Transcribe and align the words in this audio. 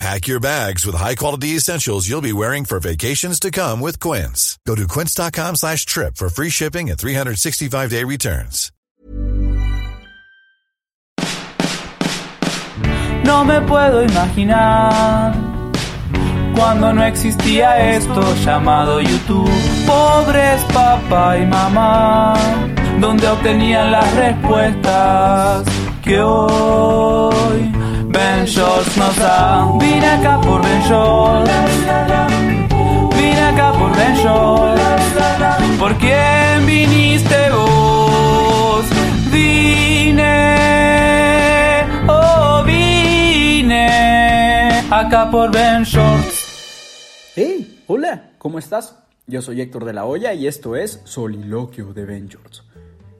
Pack 0.00 0.26
your 0.26 0.40
bags 0.40 0.84
with 0.84 0.96
high-quality 0.96 1.48
essentials 1.56 2.08
you'll 2.08 2.20
be 2.20 2.32
wearing 2.32 2.64
for 2.64 2.80
vacations 2.80 3.38
to 3.40 3.50
come 3.50 3.80
with 3.80 3.98
Quince. 4.00 4.58
Go 4.66 4.74
to 4.74 4.86
quince.com 4.86 5.56
slash 5.56 5.86
trip 5.86 6.16
for 6.16 6.28
free 6.28 6.50
shipping 6.50 6.90
and 6.90 6.98
365-day 6.98 8.04
returns. 8.04 8.70
No 13.24 13.42
me 13.42 13.58
puedo 13.66 14.02
imaginar 14.02 15.34
cuando 16.54 16.92
no 16.92 17.02
existía 17.04 17.96
esto 17.96 18.34
llamado 18.44 19.00
YouTube. 19.00 19.50
Pobres 19.86 20.60
papá 20.74 21.38
y 21.38 21.46
mamá, 21.46 22.34
donde 23.00 23.26
obtenían 23.26 23.90
las 23.92 24.14
respuestas 24.14 25.64
que 26.02 26.20
hoy 26.20 27.72
Ben 28.14 28.46
Shorts 28.46 28.96
nos. 28.96 29.16
Vine 29.80 30.06
acá 30.06 30.40
por 30.40 30.62
Ben 30.62 30.80
Shorts. 30.82 31.50
Vine 33.16 33.40
acá 33.40 33.72
por 33.72 33.90
Ben 33.96 34.14
Shorts. 34.14 34.82
¿Por 35.78 35.94
quién 35.98 36.64
viniste 36.64 37.50
vos? 37.50 38.84
Vine, 39.32 40.24
oh 42.08 42.62
vine 42.64 43.88
acá 44.90 45.30
por 45.30 45.50
Ben 45.50 45.82
Shorts. 45.82 47.32
Hey, 47.34 47.82
hola, 47.88 48.30
¿cómo 48.38 48.58
estás? 48.60 48.96
Yo 49.26 49.42
soy 49.42 49.60
Héctor 49.60 49.84
de 49.84 49.92
la 49.92 50.04
Hoya 50.04 50.32
y 50.34 50.46
esto 50.46 50.76
es 50.76 51.00
Soliloquio 51.04 51.92
de 51.92 52.04
Ben 52.04 52.28
Shorts. 52.28 52.62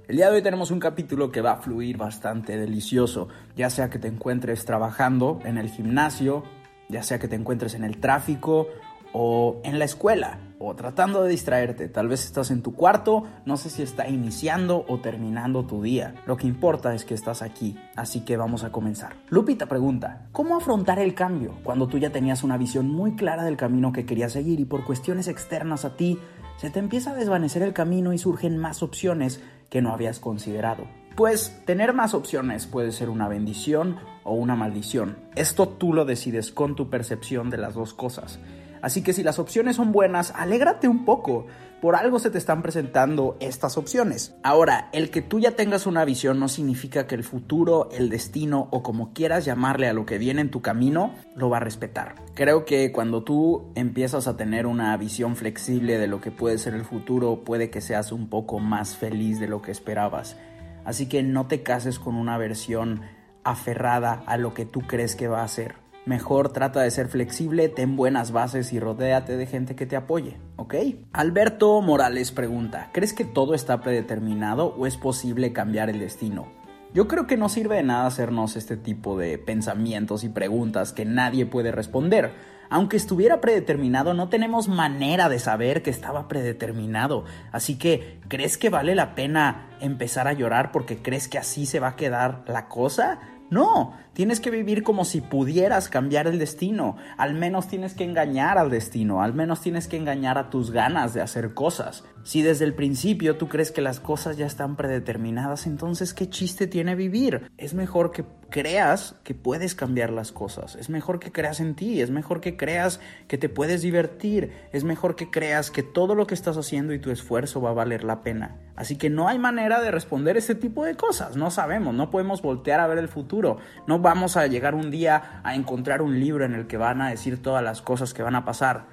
El 0.07 0.17
día 0.17 0.29
de 0.29 0.37
hoy 0.37 0.43
tenemos 0.43 0.71
un 0.71 0.81
capítulo 0.81 1.33
que 1.33 1.41
va 1.41 1.53
a 1.53 1.57
fluir 1.57 1.97
bastante 1.97 2.59
delicioso, 2.59 3.29
ya 3.57 3.71
sea 3.71 3.89
que 3.89 3.99
te 3.99 4.07
encuentres 4.07 4.67
trabajando 4.67 5.41
en 5.47 5.57
el 5.57 5.71
gimnasio, 5.71 6.45
ya 6.91 7.03
sea 7.03 7.19
que 7.19 7.27
te 7.27 7.37
encuentres 7.37 7.73
en 7.73 7.85
el 7.85 7.97
tráfico 7.97 8.69
o 9.15 9.63
en 9.65 9.79
la 9.79 9.87
escuela 9.87 10.41
o 10.59 10.75
tratando 10.75 11.23
de 11.23 11.31
distraerte. 11.31 11.89
Tal 11.89 12.09
vez 12.09 12.27
estás 12.27 12.51
en 12.51 12.61
tu 12.61 12.75
cuarto, 12.75 13.23
no 13.47 13.57
sé 13.57 13.71
si 13.71 13.83
está 13.83 14.07
iniciando 14.07 14.85
o 14.89 14.99
terminando 14.99 15.65
tu 15.65 15.83
día. 15.83 16.15
Lo 16.27 16.37
que 16.37 16.47
importa 16.47 16.95
es 16.95 17.07
que 17.07 17.15
estás 17.15 17.41
aquí, 17.41 17.79
así 17.97 18.27
que 18.27 18.37
vamos 18.37 18.63
a 18.63 18.73
comenzar. 18.73 19.17
Lupita 19.31 19.65
pregunta, 19.67 20.27
¿cómo 20.33 20.59
afrontar 20.59 20.99
el 20.99 21.15
cambio 21.15 21.55
cuando 21.65 21.87
tú 21.89 21.97
ya 21.97 22.11
tenías 22.11 22.43
una 22.43 22.59
visión 22.59 22.91
muy 22.91 23.17
clara 23.17 23.45
del 23.45 23.57
camino 23.57 23.91
que 23.91 24.05
querías 24.05 24.33
seguir 24.33 24.61
y 24.61 24.67
por 24.67 24.85
cuestiones 24.85 25.29
externas 25.29 25.87
a 25.87 25.97
ti 25.97 26.19
se 26.57 26.71
te 26.71 26.79
empieza 26.79 27.11
a 27.11 27.15
desvanecer 27.15 27.63
el 27.63 27.73
camino 27.73 28.13
y 28.13 28.19
surgen 28.19 28.59
más 28.59 28.83
opciones 28.83 29.41
que 29.75 29.83
no 29.83 29.93
habías 29.93 30.21
considerado. 30.21 30.87
Pues 31.17 31.61
tener 31.65 31.95
más 31.95 32.15
opciones 32.15 32.65
puede 32.65 32.93
ser 32.93 33.11
una 33.11 33.27
bendición 33.27 33.97
o 34.23 34.33
una 34.33 34.55
maldición. 34.55 35.17
Esto 35.35 35.67
tú 35.69 35.93
lo 35.93 36.05
decides 36.05 36.53
con 36.53 36.77
tu 36.77 36.91
percepción 36.91 37.51
de 37.51 37.57
las 37.57 37.75
dos 37.75 37.93
cosas. 37.93 38.39
Así 38.85 39.01
que 39.01 39.15
si 39.15 39.23
las 39.23 39.39
opciones 39.39 39.77
son 39.77 39.93
buenas, 39.93 40.35
alégrate 40.37 40.89
un 40.89 41.07
poco. 41.07 41.47
Por 41.81 41.97
algo 41.97 42.19
se 42.19 42.29
te 42.29 42.37
están 42.37 42.61
presentando 42.61 43.35
estas 43.41 43.79
opciones. 43.79 44.35
Ahora, 44.43 44.91
el 44.93 45.09
que 45.09 45.23
tú 45.23 45.41
ya 45.41 45.53
tengas 45.53 45.87
una 45.87 46.05
visión 46.05 46.39
no 46.39 46.49
significa 46.49 47.07
que 47.07 47.15
el 47.15 47.25
futuro, 47.25 47.89
el 47.93 48.11
destino 48.11 48.69
o 48.73 48.83
como 48.83 49.15
quieras 49.15 49.47
llamarle 49.47 49.89
a 49.89 49.95
lo 49.95 50.05
que 50.05 50.19
viene 50.19 50.43
en 50.43 50.51
tu 50.51 50.61
camino, 50.61 51.15
lo 51.35 51.49
va 51.49 51.57
a 51.57 51.61
respetar. 51.61 52.17
Creo 52.35 52.67
que 52.67 52.93
cuando 52.93 53.25
tú 53.25 53.73
empiezas 53.75 54.29
a 54.29 54.37
tener 54.37 54.67
una 54.67 54.95
visión 54.99 55.35
flexible 55.35 55.97
de 55.97 56.07
lo 56.07 56.21
que 56.21 56.31
puede 56.31 56.59
ser 56.59 56.75
el 56.75 56.85
futuro, 56.85 57.43
puede 57.43 57.71
que 57.71 57.81
seas 57.81 58.13
un 58.13 58.29
poco 58.29 58.59
más 58.59 58.97
feliz 58.97 59.41
de 59.41 59.49
lo 59.49 59.63
que 59.63 59.71
esperabas. 59.71 60.37
Así 60.85 61.09
que 61.09 61.23
no 61.23 61.47
te 61.47 61.63
cases 61.63 61.99
con 61.99 62.17
una 62.17 62.37
versión 62.37 63.01
aferrada 63.45 64.23
a 64.27 64.37
lo 64.37 64.53
que 64.53 64.67
tú 64.67 64.83
crees 64.83 65.17
que 65.17 65.27
va 65.27 65.43
a 65.43 65.49
ser. 65.49 65.84
Mejor 66.07 66.53
trata 66.53 66.83
de 66.83 66.91
ser 66.91 67.09
flexible, 67.09 67.71
ten 67.71 67.97
buenas 67.97 68.31
bases 68.31 68.75
y 68.75 68.79
rodéate 68.79 69.39
de 69.39 69.47
gente 69.47 69.75
que 69.75 69.87
te 69.87 69.97
apoye, 69.97 70.37
¿ok? 70.57 70.75
Alberto 71.15 71.81
Morales 71.81 72.31
pregunta, 72.31 72.91
¿crees 72.93 73.15
que 73.15 73.25
todo 73.25 73.55
está 73.55 73.81
predeterminado 73.81 74.75
o 74.77 74.87
es 74.87 74.99
posible 74.99 75.55
cambiar 75.55 75.89
el 75.89 76.01
destino? 76.01 76.53
Yo 76.93 77.09
creo 77.09 77.27
que 77.27 77.39
no 77.39 77.49
sirve 77.49 77.77
de 77.77 77.85
nada 77.85 78.07
hacernos 78.07 78.55
este 78.55 78.77
tipo 78.77 79.17
de 79.17 79.39
pensamientos 79.39 80.25
y 80.25 80.29
preguntas 80.29 80.93
que 80.93 81.07
nadie 81.07 81.47
puede 81.47 81.73
responder. 81.73 82.33
Aunque 82.69 82.97
estuviera 82.97 83.41
predeterminado, 83.41 84.15
no 84.15 84.29
tenemos 84.29 84.69
manera 84.69 85.29
de 85.29 85.39
saber 85.39 85.83
que 85.83 85.91
estaba 85.91 86.29
predeterminado. 86.29 87.25
Así 87.51 87.79
que, 87.79 88.21
¿crees 88.29 88.59
que 88.59 88.71
vale 88.71 88.95
la 88.95 89.15
pena 89.15 89.74
empezar 89.81 90.29
a 90.29 90.33
llorar 90.33 90.73
porque 90.73 91.03
crees 91.03 91.29
que 91.29 91.39
así 91.39 91.67
se 91.67 91.81
va 91.81 91.89
a 91.89 91.97
quedar 91.97 92.45
la 92.47 92.69
cosa? 92.69 93.21
No, 93.51 93.93
tienes 94.15 94.41
que 94.41 94.51
vivir 94.51 94.83
como 94.83 95.05
si 95.05 95.21
pudieras 95.21 95.89
cambiar 95.89 96.27
el 96.27 96.39
destino. 96.39 96.97
Al 97.19 97.35
menos 97.35 97.69
tienes 97.69 97.95
que 97.95 98.05
engañar 98.05 98.59
al 98.59 98.71
destino, 98.71 99.23
al 99.23 99.35
menos 99.35 99.61
tienes 99.61 99.87
que 99.87 99.97
engañar 99.97 100.39
a 100.39 100.51
tus 100.51 100.71
ganas 100.71 101.13
de 101.15 101.21
hacer 101.21 101.53
cosas. 101.53 102.05
Si 102.25 102.41
desde 102.41 102.65
el 102.65 102.75
principio 102.75 103.37
tú 103.37 103.49
crees 103.49 103.71
que 103.71 103.83
las 103.83 104.01
cosas 104.01 104.39
ya 104.39 104.47
están 104.47 104.77
predeterminadas, 104.77 105.67
entonces 105.67 106.15
¿qué 106.15 106.29
chiste 106.31 106.67
tiene 106.67 106.95
vivir? 106.95 107.51
Es 107.59 107.75
mejor 107.75 108.13
que 108.13 108.25
creas 108.49 109.17
que 109.25 109.35
puedes 109.35 109.75
cambiar 109.75 110.11
las 110.11 110.33
cosas, 110.33 110.77
es 110.77 110.89
mejor 110.89 111.19
que 111.19 111.33
creas 111.33 111.61
en 111.61 111.75
ti, 111.75 112.01
es 112.01 112.11
mejor 112.11 112.41
que 112.41 112.57
creas 112.57 113.01
que 113.29 113.37
te 113.37 113.49
puedes 113.49 113.83
divertir, 113.83 114.53
es 114.73 114.85
mejor 114.85 115.17
que 115.17 115.31
creas 115.31 115.71
que 115.71 115.83
todo 115.83 116.15
lo 116.15 116.27
que 116.27 116.35
estás 116.35 116.57
haciendo 116.57 116.95
y 116.95 116.99
tu 116.99 117.11
esfuerzo 117.11 117.61
va 117.61 117.71
a 117.71 117.75
valer 117.75 118.05
la 118.05 118.23
pena. 118.23 118.57
Así 118.77 118.97
que 118.97 119.11
no 119.11 119.29
hay 119.29 119.39
manera 119.39 119.74
de 119.81 119.91
responder 119.91 120.37
ese 120.37 120.55
tipo 120.55 120.85
de 120.85 120.97
cosas, 120.97 121.37
no 121.37 121.51
sabemos, 121.51 121.95
no 121.95 122.11
podemos 122.11 122.43
voltear 122.43 122.81
a 122.81 122.87
ver 122.87 122.99
el 122.99 123.09
futuro, 123.09 123.59
no 123.87 123.99
vamos 123.99 124.37
a 124.37 124.47
llegar 124.47 124.75
un 124.75 124.91
día 124.91 125.41
a 125.43 125.55
encontrar 125.55 126.03
un 126.03 126.19
libro 126.19 126.45
en 126.45 126.55
el 126.55 126.67
que 126.67 126.77
van 126.77 127.01
a 127.01 127.11
decir 127.11 127.43
todas 127.43 127.63
las 127.63 127.83
cosas 127.83 128.15
que 128.15 128.23
van 128.23 128.35
a 128.35 128.45
pasar. 128.45 128.87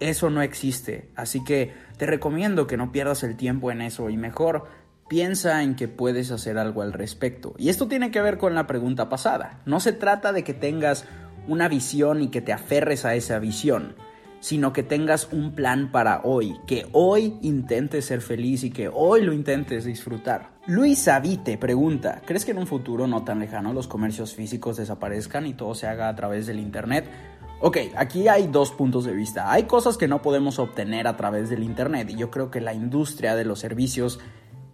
Eso 0.00 0.28
no 0.30 0.42
existe, 0.42 1.10
así 1.16 1.42
que 1.44 1.72
te 1.96 2.06
recomiendo 2.06 2.66
que 2.66 2.76
no 2.76 2.92
pierdas 2.92 3.22
el 3.22 3.36
tiempo 3.36 3.70
en 3.70 3.80
eso 3.80 4.10
y 4.10 4.16
mejor 4.16 4.66
piensa 5.08 5.62
en 5.62 5.76
que 5.76 5.88
puedes 5.88 6.30
hacer 6.30 6.58
algo 6.58 6.82
al 6.82 6.92
respecto. 6.92 7.54
Y 7.58 7.68
esto 7.68 7.88
tiene 7.88 8.10
que 8.10 8.20
ver 8.20 8.38
con 8.38 8.54
la 8.54 8.66
pregunta 8.66 9.08
pasada. 9.08 9.60
No 9.66 9.80
se 9.80 9.92
trata 9.92 10.32
de 10.32 10.44
que 10.44 10.54
tengas 10.54 11.06
una 11.46 11.68
visión 11.68 12.22
y 12.22 12.28
que 12.28 12.40
te 12.40 12.52
aferres 12.52 13.04
a 13.04 13.14
esa 13.14 13.38
visión, 13.38 13.96
sino 14.44 14.74
que 14.74 14.82
tengas 14.82 15.28
un 15.32 15.52
plan 15.52 15.90
para 15.90 16.20
hoy, 16.22 16.60
que 16.66 16.86
hoy 16.92 17.38
intentes 17.40 18.04
ser 18.04 18.20
feliz 18.20 18.62
y 18.62 18.70
que 18.70 18.90
hoy 18.92 19.22
lo 19.22 19.32
intentes 19.32 19.86
disfrutar. 19.86 20.50
Luis 20.66 21.08
Avite 21.08 21.56
pregunta, 21.56 22.20
¿crees 22.26 22.44
que 22.44 22.50
en 22.50 22.58
un 22.58 22.66
futuro 22.66 23.06
no 23.06 23.24
tan 23.24 23.38
lejano 23.38 23.72
los 23.72 23.88
comercios 23.88 24.34
físicos 24.34 24.76
desaparezcan 24.76 25.46
y 25.46 25.54
todo 25.54 25.74
se 25.74 25.86
haga 25.86 26.10
a 26.10 26.14
través 26.14 26.46
del 26.46 26.58
Internet? 26.58 27.06
Ok, 27.62 27.78
aquí 27.96 28.28
hay 28.28 28.46
dos 28.48 28.70
puntos 28.70 29.06
de 29.06 29.14
vista. 29.14 29.50
Hay 29.50 29.62
cosas 29.62 29.96
que 29.96 30.08
no 30.08 30.20
podemos 30.20 30.58
obtener 30.58 31.06
a 31.06 31.16
través 31.16 31.48
del 31.48 31.62
Internet 31.62 32.10
y 32.10 32.16
yo 32.16 32.30
creo 32.30 32.50
que 32.50 32.60
la 32.60 32.74
industria 32.74 33.36
de 33.36 33.46
los 33.46 33.60
servicios 33.60 34.20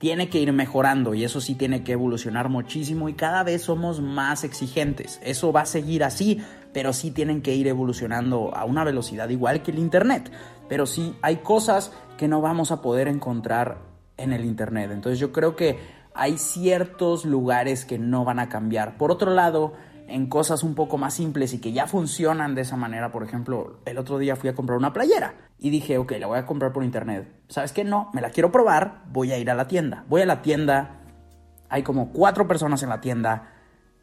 tiene 0.00 0.30
que 0.30 0.41
ir 0.41 0.50
mejorando 0.53 1.14
y 1.14 1.25
eso 1.25 1.42
sí 1.42 1.54
tiene 1.54 1.84
que 1.84 1.92
evolucionar 1.92 2.48
muchísimo 2.48 3.10
y 3.10 3.12
cada 3.12 3.44
vez 3.44 3.62
somos 3.62 4.00
más 4.00 4.44
exigentes. 4.44 5.20
Eso 5.22 5.53
va 5.53 5.60
a 5.60 5.66
seguir 5.66 6.03
así, 6.03 6.41
pero 6.72 6.92
sí 6.92 7.10
tienen 7.10 7.42
que 7.42 7.54
ir 7.54 7.66
evolucionando 7.66 8.54
a 8.54 8.64
una 8.64 8.84
velocidad 8.84 9.28
igual 9.28 9.62
que 9.62 9.70
el 9.70 9.78
Internet. 9.78 10.31
Pero 10.69 10.86
sí 10.86 11.16
hay 11.22 11.36
cosas 11.36 11.92
que 12.16 12.28
no 12.28 12.41
vamos 12.41 12.70
a 12.70 12.81
poder 12.81 13.08
encontrar 13.08 13.78
en 14.16 14.32
el 14.32 14.44
Internet. 14.44 14.91
Entonces 14.92 15.19
yo 15.19 15.32
creo 15.32 15.56
que 15.56 15.78
hay 16.14 16.38
ciertos 16.38 17.24
lugares 17.24 17.84
que 17.84 17.98
no 17.98 18.24
van 18.24 18.39
a 18.39 18.48
cambiar. 18.48 18.97
Por 18.97 19.10
otro 19.10 19.33
lado, 19.33 19.72
en 20.10 20.27
cosas 20.27 20.62
un 20.65 20.74
poco 20.74 20.98
más 20.98 21.15
simples 21.15 21.54
y 21.54 21.60
que 21.60 21.72
ya 21.72 21.86
funcionan 21.86 22.54
de 22.54 22.62
esa 22.62 22.77
manera. 22.77 23.12
Por 23.12 23.22
ejemplo, 23.22 23.78
el 23.86 23.97
otro 23.97 24.18
día 24.18 24.36
fui 24.36 24.50
a 24.50 24.54
comprar 24.54 24.77
una 24.77 24.92
playera 24.92 25.34
y 25.59 25.71
dije, 25.71 25.98
ok, 25.98 26.12
la 26.18 26.27
voy 26.27 26.39
a 26.39 26.47
comprar 26.47 26.72
por 26.72 26.84
internet. 26.84 27.28
¿Sabes 27.48 27.72
qué? 27.72 27.84
No, 27.84 28.10
me 28.12 28.21
la 28.21 28.30
quiero 28.30 28.50
probar, 28.50 29.03
voy 29.10 29.33
a 29.33 29.39
ir 29.39 29.50
a 29.50 29.54
la 29.54 29.68
tienda. 29.68 30.04
Voy 30.09 30.22
a 30.22 30.27
la 30.27 30.42
tienda, 30.42 31.00
hay 31.68 31.83
como 31.83 32.12
cuatro 32.12 32.48
personas 32.48 32.83
en 32.83 32.89
la 32.89 33.00
tienda, 33.00 33.53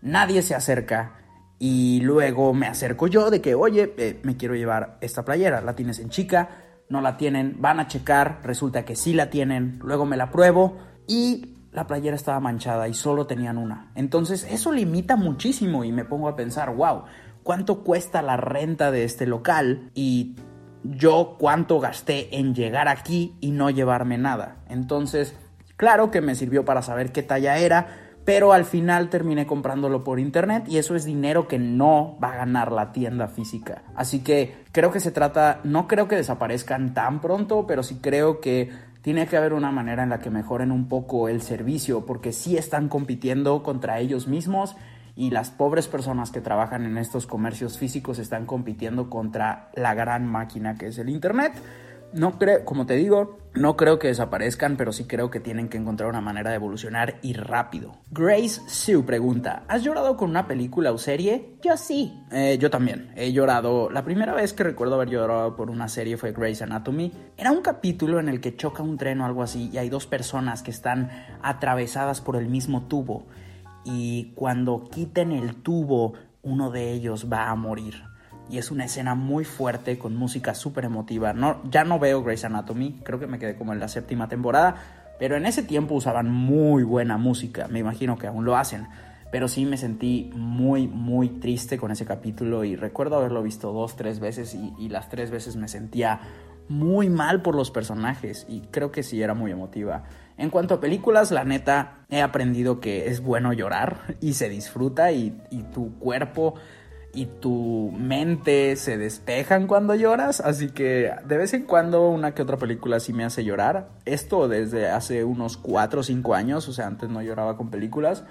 nadie 0.02 0.42
se 0.42 0.56
acerca 0.56 1.27
y 1.60 2.02
luego 2.02 2.54
me 2.54 2.68
acerco 2.68 3.08
yo 3.08 3.30
de 3.30 3.42
que, 3.42 3.56
oye, 3.56 3.94
eh, 3.98 4.20
me 4.24 4.38
quiero 4.38 4.56
llevar 4.56 4.98
esta 5.02 5.26
playera, 5.26 5.62
la 5.62 5.76
tienes 5.76 6.00
en 6.00 6.10
chica, 6.10 6.50
no 6.90 7.02
la 7.02 7.18
tienen, 7.18 7.58
van 7.60 7.80
a 7.80 7.88
checar, 7.88 8.42
resulta 8.44 8.86
que 8.86 8.96
sí 8.96 9.14
la 9.14 9.30
tienen, 9.30 9.80
luego 9.84 10.06
me 10.06 10.18
la 10.18 10.32
pruebo 10.32 10.78
y 11.08 11.56
la 11.72 11.88
playera 11.88 12.16
estaba 12.16 12.40
manchada 12.40 12.88
y 12.88 12.94
solo 12.94 13.28
tenían 13.28 13.58
una. 13.58 13.92
Entonces 13.96 14.48
eso 14.50 14.72
limita 14.72 15.16
muchísimo 15.16 15.84
y 15.84 15.92
me 15.92 16.06
pongo 16.06 16.28
a 16.28 16.36
pensar, 16.36 16.76
wow, 16.76 17.04
¿cuánto 17.44 17.84
cuesta 17.84 18.22
la 18.22 18.38
renta 18.38 18.92
de 18.92 19.04
este 19.04 19.26
local? 19.26 19.92
Y 19.94 20.36
yo 20.84 21.36
cuánto 21.40 21.80
gasté 21.80 22.38
en 22.38 22.56
llegar 22.56 22.88
aquí 22.88 23.36
y 23.42 23.52
no 23.52 23.70
llevarme 23.70 24.18
nada. 24.18 24.64
Entonces 24.70 25.36
Claro 25.78 26.10
que 26.10 26.22
me 26.22 26.34
sirvió 26.34 26.66
para 26.66 26.82
saber 26.82 27.12
qué 27.12 27.22
talla 27.22 27.60
era, 27.60 28.07
pero 28.28 28.52
al 28.52 28.66
final 28.66 29.10
terminé 29.10 29.48
comprándolo 29.48 30.04
por 30.04 30.20
internet 30.20 30.66
y 30.68 30.80
eso 30.80 30.98
es 30.98 31.06
dinero 31.06 31.48
que 31.48 31.60
no 31.60 32.18
va 32.22 32.34
a 32.34 32.36
ganar 32.36 32.74
la 32.74 32.92
tienda 32.92 33.30
física. 33.30 33.84
Así 33.96 34.20
que 34.20 34.66
creo 34.74 34.92
que 34.92 35.00
se 35.00 35.12
trata, 35.12 35.62
no 35.64 35.88
creo 35.88 36.10
que 36.10 36.18
desaparezcan 36.18 36.94
tan 36.94 37.22
pronto, 37.22 37.66
pero 37.66 37.84
sí 37.84 38.00
creo 38.02 38.42
que 38.42 38.70
tiene 39.02 39.28
que 39.28 39.38
haber 39.38 39.54
una 39.54 39.72
manera 39.72 40.04
en 40.04 40.10
la 40.10 40.20
que 40.20 40.30
mejoren 40.30 40.74
un 40.74 40.90
poco 40.90 41.30
el 41.30 41.42
servicio, 41.42 42.06
porque 42.06 42.34
sí 42.34 42.58
están 42.58 42.90
compitiendo 42.90 43.64
contra 43.64 44.02
ellos 44.02 44.28
mismos 44.28 44.76
y 45.16 45.30
las 45.30 45.50
pobres 45.50 45.88
personas 45.88 46.30
que 46.30 46.42
trabajan 46.42 46.84
en 46.84 46.98
estos 46.98 47.28
comercios 47.28 47.78
físicos 47.78 48.20
están 48.20 48.46
compitiendo 48.46 49.10
contra 49.10 49.70
la 49.74 49.94
gran 49.94 50.28
máquina 50.28 50.76
que 50.76 50.88
es 50.88 50.98
el 50.98 51.08
Internet. 51.08 51.54
No 52.12 52.38
creo, 52.38 52.66
como 52.66 52.86
te 52.86 52.96
digo, 52.96 53.38
no 53.58 53.76
creo 53.76 54.00
que 54.00 54.08
desaparezcan, 54.08 54.78
pero 54.78 54.92
sí 54.92 55.06
creo 55.06 55.30
que 55.30 55.40
tienen 55.40 55.70
que 55.70 55.78
encontrar 55.78 56.10
una 56.10 56.22
manera 56.22 56.50
de 56.52 56.56
evolucionar 56.56 57.20
y 57.22 57.34
rápido. 57.34 57.96
Grace 58.12 58.62
Sue 58.68 59.04
pregunta, 59.04 59.64
¿has 59.68 59.84
llorado 59.84 60.18
con 60.18 60.30
una 60.30 60.48
película 60.48 60.92
o 60.92 60.98
serie? 60.98 61.58
Yo 61.62 61.76
sí. 61.78 62.14
Eh, 62.32 62.58
yo 62.60 62.70
también. 62.70 63.12
He 63.16 63.32
llorado. 63.32 63.90
La 63.90 64.04
primera 64.04 64.34
vez 64.34 64.54
que 64.54 64.64
recuerdo 64.64 64.96
haber 64.96 65.10
llorado 65.10 65.56
por 65.56 65.70
una 65.70 65.88
serie 65.88 66.18
fue 66.18 66.32
Grey's 66.32 66.62
Anatomy. 66.62 67.12
Era 67.38 67.52
un 67.52 67.62
capítulo 67.62 68.20
en 68.20 68.30
el 68.30 68.42
que 68.42 68.56
choca 68.56 68.84
un 68.84 68.98
tren 68.98 69.22
o 69.22 69.26
algo 69.26 69.44
así 69.44 69.70
y 69.72 69.78
hay 69.78 69.90
dos 69.90 70.08
personas 70.08 70.64
que 70.64 70.72
están 70.72 71.10
atravesadas 71.42 72.22
por 72.22 72.36
el 72.36 72.48
mismo 72.48 72.88
tubo. 72.88 73.28
Y 73.84 74.34
cuando 74.36 74.90
quiten 74.90 75.32
el 75.32 75.56
tubo, 75.56 76.14
uno 76.44 76.72
de 76.72 76.92
ellos 76.92 77.28
va 77.32 77.50
a 77.50 77.56
morir 77.56 78.07
y 78.50 78.58
es 78.58 78.72
una 78.72 78.86
escena 78.86 79.16
muy 79.16 79.46
fuerte 79.46 79.98
con 79.98 80.16
música 80.16 80.56
súper 80.56 80.86
emotiva. 80.86 81.34
No, 81.34 81.62
ya 81.70 81.84
no 81.84 82.00
veo 82.00 82.24
Grey's 82.24 82.46
Anatomy, 82.46 83.00
creo 83.04 83.20
que 83.20 83.28
me 83.28 83.40
quedé 83.40 83.56
como 83.56 83.74
en 83.74 83.80
la 83.80 83.88
séptima 83.88 84.28
temporada, 84.28 84.76
pero 85.20 85.36
en 85.36 85.46
ese 85.46 85.64
tiempo 85.64 85.96
usaban 85.96 86.32
muy 86.32 86.84
buena 86.84 87.18
música, 87.18 87.68
me 87.68 87.80
imagino 87.80 88.18
que 88.18 88.28
aún 88.28 88.46
lo 88.46 88.56
hacen. 88.56 88.88
Pero 89.30 89.50
sí 89.50 89.66
me 89.66 89.76
sentí 89.76 90.32
muy, 90.34 90.88
muy 90.88 91.28
triste 91.28 91.78
con 91.78 91.92
ese 91.92 92.06
capítulo 92.06 92.64
y 92.64 92.78
recuerdo 92.78 93.18
haberlo 93.18 93.44
visto 93.44 93.74
dos, 93.74 93.98
tres 93.98 94.22
veces 94.22 94.56
y, 94.56 94.74
y 94.80 94.88
las 94.88 95.10
tres 95.10 95.32
veces 95.32 95.58
me 95.58 95.68
sentía 95.68 96.22
muy 96.70 97.10
mal 97.10 97.42
por 97.42 97.56
los 97.56 97.72
personajes 97.72 98.46
y 98.50 98.62
creo 98.72 98.92
que 98.92 99.04
sí 99.04 99.22
era 99.22 99.34
muy 99.34 99.52
emotiva. 99.52 100.04
En 100.38 100.50
cuanto 100.50 100.76
a 100.76 100.80
películas, 100.80 101.32
la 101.32 101.44
neta, 101.44 102.06
he 102.10 102.22
aprendido 102.22 102.80
que 102.80 103.08
es 103.08 103.22
bueno 103.22 103.54
llorar 103.54 104.16
y 104.22 104.34
se 104.34 104.50
disfruta 104.50 105.12
y, 105.12 105.42
y 105.50 105.64
tu 105.64 105.98
cuerpo 106.00 106.56
y 107.18 107.26
tu 107.26 107.92
mente 107.98 108.76
se 108.76 108.96
despejan 108.96 109.66
cuando 109.66 109.96
lloras, 109.96 110.40
así 110.40 110.70
que 110.70 111.12
de 111.26 111.38
vez 111.38 111.52
en 111.56 111.64
cuando 111.64 112.08
una 112.08 112.36
que 112.36 112.44
otra 112.44 112.58
película 112.58 113.00
sí 113.00 113.12
me 113.12 113.26
hace 113.26 113.44
llorar. 113.44 113.90
Esto 114.06 114.48
desde 114.48 114.90
hace 114.90 115.24
unos 115.24 115.58
4 115.58 116.02
o 116.02 116.04
5 116.04 116.36
años, 116.36 116.68
o 116.68 116.74
sea, 116.74 116.86
antes 116.86 117.10
no 117.10 117.24
lloraba 117.24 117.58
con 117.58 117.72
películas, 117.72 118.24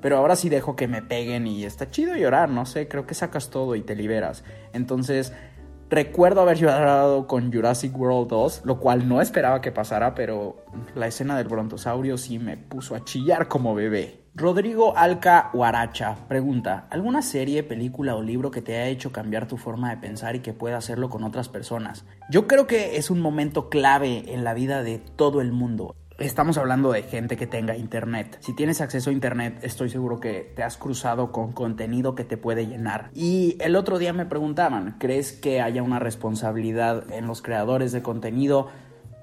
pero 0.00 0.16
ahora 0.16 0.34
sí 0.34 0.48
dejo 0.48 0.74
que 0.74 0.88
me 0.88 1.02
peguen 1.02 1.46
y 1.46 1.62
está 1.62 1.88
chido 1.88 2.16
llorar, 2.16 2.48
no 2.48 2.66
sé, 2.66 2.88
creo 2.88 3.06
que 3.06 3.14
sacas 3.14 3.48
todo 3.48 3.76
y 3.76 3.82
te 3.82 3.94
liberas. 3.94 4.42
Entonces, 4.72 5.32
recuerdo 5.88 6.40
haber 6.40 6.58
llorado 6.58 7.28
con 7.28 7.52
Jurassic 7.52 7.96
World 7.96 8.28
2, 8.28 8.62
lo 8.64 8.80
cual 8.80 9.08
no 9.08 9.20
esperaba 9.20 9.60
que 9.60 9.70
pasara, 9.70 10.16
pero 10.16 10.64
la 10.96 11.06
escena 11.06 11.38
del 11.38 11.46
brontosaurio 11.46 12.18
sí 12.18 12.40
me 12.40 12.56
puso 12.56 12.96
a 12.96 13.04
chillar 13.04 13.46
como 13.46 13.72
bebé. 13.76 14.21
Rodrigo 14.34 14.96
Alca 14.96 15.50
Huaracha 15.52 16.16
pregunta, 16.26 16.86
¿alguna 16.88 17.20
serie, 17.20 17.62
película 17.62 18.16
o 18.16 18.22
libro 18.22 18.50
que 18.50 18.62
te 18.62 18.74
haya 18.74 18.86
hecho 18.86 19.12
cambiar 19.12 19.46
tu 19.46 19.58
forma 19.58 19.90
de 19.90 19.98
pensar 19.98 20.36
y 20.36 20.40
que 20.40 20.54
pueda 20.54 20.78
hacerlo 20.78 21.10
con 21.10 21.22
otras 21.22 21.50
personas? 21.50 22.06
Yo 22.30 22.46
creo 22.46 22.66
que 22.66 22.96
es 22.96 23.10
un 23.10 23.20
momento 23.20 23.68
clave 23.68 24.32
en 24.32 24.42
la 24.42 24.54
vida 24.54 24.82
de 24.82 24.96
todo 24.98 25.42
el 25.42 25.52
mundo. 25.52 25.96
Estamos 26.18 26.56
hablando 26.56 26.92
de 26.92 27.02
gente 27.02 27.36
que 27.36 27.46
tenga 27.46 27.76
internet. 27.76 28.38
Si 28.40 28.56
tienes 28.56 28.80
acceso 28.80 29.10
a 29.10 29.12
internet, 29.12 29.58
estoy 29.60 29.90
seguro 29.90 30.18
que 30.18 30.50
te 30.56 30.62
has 30.62 30.78
cruzado 30.78 31.30
con 31.30 31.52
contenido 31.52 32.14
que 32.14 32.24
te 32.24 32.38
puede 32.38 32.66
llenar. 32.66 33.10
Y 33.12 33.58
el 33.60 33.76
otro 33.76 33.98
día 33.98 34.14
me 34.14 34.24
preguntaban, 34.24 34.96
¿crees 34.98 35.32
que 35.32 35.60
haya 35.60 35.82
una 35.82 35.98
responsabilidad 35.98 37.12
en 37.12 37.26
los 37.26 37.42
creadores 37.42 37.92
de 37.92 38.00
contenido 38.00 38.68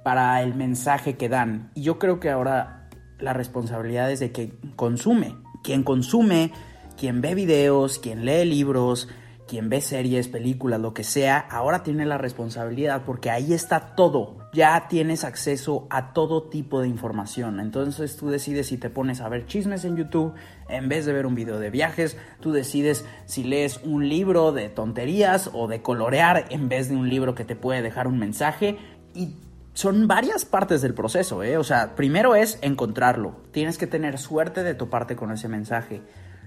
para 0.03 0.43
el 0.43 0.53
mensaje 0.53 1.17
que 1.17 1.29
dan? 1.29 1.71
Y 1.73 1.81
yo 1.81 1.97
creo 1.97 2.19
que 2.19 2.29
ahora 2.29 2.78
la 3.19 3.33
responsabilidad 3.33 4.11
es 4.11 4.19
de 4.19 4.31
quien 4.31 4.57
consume. 4.75 5.35
Quien 5.63 5.83
consume, 5.83 6.51
quien 6.97 7.21
ve 7.21 7.35
videos, 7.35 7.99
quien 7.99 8.25
lee 8.25 8.45
libros, 8.45 9.09
quien 9.49 9.67
ve 9.67 9.81
series, 9.81 10.27
películas, 10.27 10.79
lo 10.79 10.93
que 10.93 11.03
sea, 11.03 11.39
ahora 11.39 11.81
tiene 11.81 12.05
la 12.05 12.19
responsabilidad 12.19 13.01
porque 13.03 13.31
ahí 13.31 13.53
está 13.53 13.95
todo. 13.95 14.37
Ya 14.53 14.87
tienes 14.87 15.23
acceso 15.23 15.87
a 15.89 16.13
todo 16.13 16.43
tipo 16.43 16.81
de 16.81 16.87
información. 16.87 17.59
Entonces 17.59 18.15
tú 18.15 18.29
decides 18.29 18.67
si 18.67 18.77
te 18.77 18.91
pones 18.91 19.21
a 19.21 19.29
ver 19.29 19.47
chismes 19.47 19.85
en 19.85 19.97
YouTube 19.97 20.33
en 20.69 20.87
vez 20.87 21.07
de 21.07 21.13
ver 21.13 21.25
un 21.25 21.33
video 21.33 21.59
de 21.59 21.71
viajes. 21.71 22.15
Tú 22.39 22.51
decides 22.51 23.05
si 23.25 23.43
lees 23.43 23.81
un 23.83 24.07
libro 24.07 24.51
de 24.51 24.69
tonterías 24.69 25.49
o 25.53 25.67
de 25.67 25.81
colorear 25.81 26.45
en 26.51 26.69
vez 26.69 26.89
de 26.89 26.95
un 26.95 27.09
libro 27.09 27.33
que 27.33 27.43
te 27.43 27.55
puede 27.55 27.81
dejar 27.81 28.07
un 28.07 28.19
mensaje. 28.19 28.77
Y 29.15 29.33
son 29.73 30.07
varias 30.07 30.45
partes 30.45 30.81
del 30.81 30.93
proceso, 30.93 31.43
¿eh? 31.43 31.57
O 31.57 31.63
sea, 31.63 31.95
primero 31.95 32.35
es 32.35 32.59
encontrarlo. 32.61 33.35
Tienes 33.51 33.77
que 33.77 33.87
tener 33.87 34.17
suerte 34.17 34.63
de 34.63 34.73
toparte 34.73 35.15
con 35.15 35.31
ese 35.31 35.47
mensaje. 35.47 36.01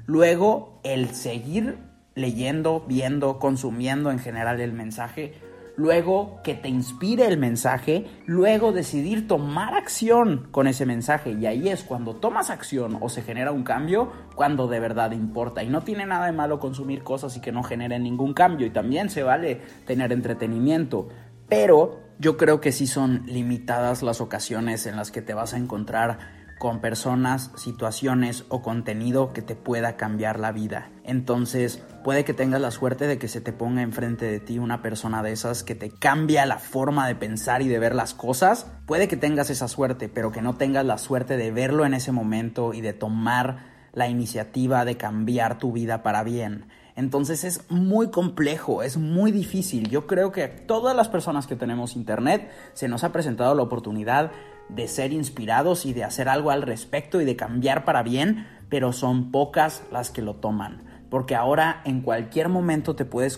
Luego, 0.06 0.80
el 0.82 1.14
seguir 1.14 1.78
leyendo, 2.14 2.84
viendo, 2.86 3.38
consumiendo 3.38 4.10
en 4.10 4.18
general 4.18 4.60
el 4.60 4.72
mensaje. 4.72 5.34
Luego, 5.76 6.40
que 6.44 6.54
te 6.54 6.68
inspire 6.68 7.26
el 7.26 7.38
mensaje. 7.38 8.06
Luego, 8.26 8.72
decidir 8.72 9.26
tomar 9.26 9.74
acción 9.74 10.48
con 10.50 10.66
ese 10.66 10.84
mensaje. 10.84 11.32
Y 11.32 11.46
ahí 11.46 11.68
es 11.70 11.82
cuando 11.82 12.16
tomas 12.16 12.50
acción 12.50 12.98
o 13.00 13.08
se 13.08 13.22
genera 13.22 13.52
un 13.52 13.62
cambio, 13.62 14.12
cuando 14.34 14.66
de 14.66 14.80
verdad 14.80 15.12
importa. 15.12 15.62
Y 15.62 15.68
no 15.68 15.80
tiene 15.82 16.04
nada 16.04 16.26
de 16.26 16.32
malo 16.32 16.58
consumir 16.58 17.02
cosas 17.02 17.36
y 17.36 17.40
que 17.40 17.52
no 17.52 17.62
generen 17.62 18.02
ningún 18.02 18.34
cambio. 18.34 18.66
Y 18.66 18.70
también 18.70 19.08
se 19.08 19.22
vale 19.22 19.62
tener 19.86 20.12
entretenimiento. 20.12 21.08
Pero 21.48 22.01
yo 22.22 22.36
creo 22.36 22.60
que 22.60 22.70
sí 22.70 22.86
son 22.86 23.24
limitadas 23.26 24.04
las 24.04 24.20
ocasiones 24.20 24.86
en 24.86 24.94
las 24.94 25.10
que 25.10 25.22
te 25.22 25.34
vas 25.34 25.54
a 25.54 25.56
encontrar 25.56 26.20
con 26.60 26.80
personas, 26.80 27.50
situaciones 27.56 28.44
o 28.48 28.62
contenido 28.62 29.32
que 29.32 29.42
te 29.42 29.56
pueda 29.56 29.96
cambiar 29.96 30.38
la 30.38 30.52
vida. 30.52 30.92
Entonces, 31.02 31.82
puede 32.04 32.24
que 32.24 32.32
tengas 32.32 32.60
la 32.60 32.70
suerte 32.70 33.08
de 33.08 33.18
que 33.18 33.26
se 33.26 33.40
te 33.40 33.52
ponga 33.52 33.82
enfrente 33.82 34.26
de 34.26 34.38
ti 34.38 34.60
una 34.60 34.82
persona 34.82 35.24
de 35.24 35.32
esas 35.32 35.64
que 35.64 35.74
te 35.74 35.90
cambia 35.90 36.46
la 36.46 36.58
forma 36.58 37.08
de 37.08 37.16
pensar 37.16 37.60
y 37.60 37.66
de 37.66 37.80
ver 37.80 37.96
las 37.96 38.14
cosas. 38.14 38.68
Puede 38.86 39.08
que 39.08 39.16
tengas 39.16 39.50
esa 39.50 39.66
suerte, 39.66 40.08
pero 40.08 40.30
que 40.30 40.42
no 40.42 40.54
tengas 40.54 40.86
la 40.86 40.98
suerte 40.98 41.36
de 41.36 41.50
verlo 41.50 41.84
en 41.84 41.94
ese 41.94 42.12
momento 42.12 42.72
y 42.72 42.82
de 42.82 42.92
tomar 42.92 43.72
la 43.92 44.06
iniciativa 44.06 44.84
de 44.84 44.96
cambiar 44.96 45.58
tu 45.58 45.72
vida 45.72 46.04
para 46.04 46.22
bien. 46.22 46.66
Entonces 46.94 47.44
es 47.44 47.70
muy 47.70 48.10
complejo, 48.10 48.82
es 48.82 48.96
muy 48.96 49.32
difícil. 49.32 49.88
Yo 49.88 50.06
creo 50.06 50.30
que 50.32 50.42
a 50.42 50.66
todas 50.66 50.94
las 50.94 51.08
personas 51.08 51.46
que 51.46 51.56
tenemos 51.56 51.96
internet 51.96 52.50
se 52.74 52.88
nos 52.88 53.04
ha 53.04 53.12
presentado 53.12 53.54
la 53.54 53.62
oportunidad 53.62 54.30
de 54.68 54.88
ser 54.88 55.12
inspirados 55.12 55.86
y 55.86 55.92
de 55.92 56.04
hacer 56.04 56.28
algo 56.28 56.50
al 56.50 56.62
respecto 56.62 57.20
y 57.20 57.24
de 57.24 57.36
cambiar 57.36 57.84
para 57.84 58.02
bien, 58.02 58.46
pero 58.68 58.92
son 58.92 59.30
pocas 59.30 59.82
las 59.90 60.10
que 60.10 60.22
lo 60.22 60.36
toman. 60.36 60.84
Porque 61.10 61.34
ahora 61.34 61.82
en 61.84 62.00
cualquier 62.00 62.48
momento 62.48 62.96
te 62.96 63.04
puedes 63.04 63.36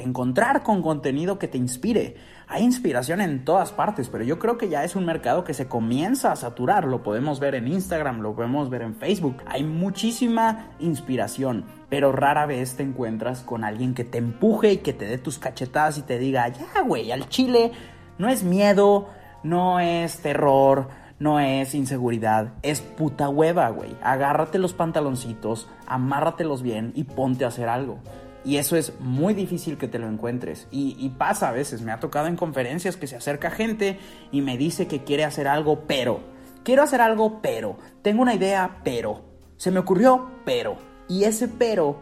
encontrar 0.00 0.62
con 0.62 0.82
contenido 0.82 1.38
que 1.38 1.48
te 1.48 1.58
inspire. 1.58 2.16
Hay 2.46 2.62
inspiración 2.62 3.20
en 3.20 3.44
todas 3.44 3.72
partes, 3.72 4.08
pero 4.08 4.24
yo 4.24 4.38
creo 4.38 4.56
que 4.56 4.68
ya 4.68 4.84
es 4.84 4.96
un 4.96 5.04
mercado 5.04 5.44
que 5.44 5.54
se 5.54 5.68
comienza 5.68 6.32
a 6.32 6.36
saturar. 6.36 6.84
Lo 6.84 7.02
podemos 7.02 7.40
ver 7.40 7.54
en 7.54 7.68
Instagram, 7.68 8.20
lo 8.20 8.34
podemos 8.34 8.70
ver 8.70 8.82
en 8.82 8.94
Facebook. 8.94 9.36
Hay 9.46 9.64
muchísima 9.64 10.70
inspiración, 10.78 11.64
pero 11.88 12.12
rara 12.12 12.46
vez 12.46 12.76
te 12.76 12.82
encuentras 12.82 13.42
con 13.42 13.64
alguien 13.64 13.94
que 13.94 14.04
te 14.04 14.18
empuje 14.18 14.72
y 14.72 14.78
que 14.78 14.92
te 14.92 15.06
dé 15.06 15.18
tus 15.18 15.38
cachetadas 15.38 15.98
y 15.98 16.02
te 16.02 16.18
diga, 16.18 16.48
ya, 16.48 16.80
güey, 16.82 17.12
al 17.12 17.28
chile 17.28 17.72
no 18.18 18.28
es 18.28 18.44
miedo, 18.44 19.08
no 19.42 19.78
es 19.80 20.20
terror, 20.20 20.88
no 21.18 21.40
es 21.40 21.74
inseguridad, 21.74 22.54
es 22.62 22.80
puta 22.80 23.28
hueva, 23.28 23.68
güey. 23.70 23.96
Agárrate 24.02 24.58
los 24.58 24.72
pantaloncitos, 24.72 25.68
amárratelos 25.86 26.62
bien 26.62 26.92
y 26.94 27.04
ponte 27.04 27.44
a 27.44 27.48
hacer 27.48 27.68
algo. 27.68 27.98
Y 28.44 28.56
eso 28.56 28.76
es 28.76 28.98
muy 29.00 29.34
difícil 29.34 29.78
que 29.78 29.88
te 29.88 29.98
lo 29.98 30.08
encuentres. 30.08 30.68
Y, 30.70 31.08
pasa 31.18 31.48
a 31.48 31.52
veces, 31.52 31.82
me 31.82 31.92
ha 31.92 32.00
tocado 32.00 32.28
en 32.28 32.36
conferencias 32.36 32.96
que 32.96 33.06
se 33.06 33.16
acerca 33.16 33.50
gente 33.50 33.98
y 34.32 34.40
me 34.40 34.56
dice 34.56 34.86
que 34.86 35.04
quiere 35.04 35.24
hacer 35.24 35.48
algo, 35.48 35.84
pero. 35.86 36.20
Quiero 36.64 36.82
hacer 36.82 37.00
algo, 37.00 37.40
pero. 37.42 37.76
Tengo 38.02 38.22
una 38.22 38.34
idea, 38.34 38.78
pero. 38.84 39.22
Se 39.56 39.70
me 39.70 39.80
ocurrió, 39.80 40.30
pero. 40.44 40.76
Y 41.08 41.24
ese 41.24 41.48
pero 41.48 42.00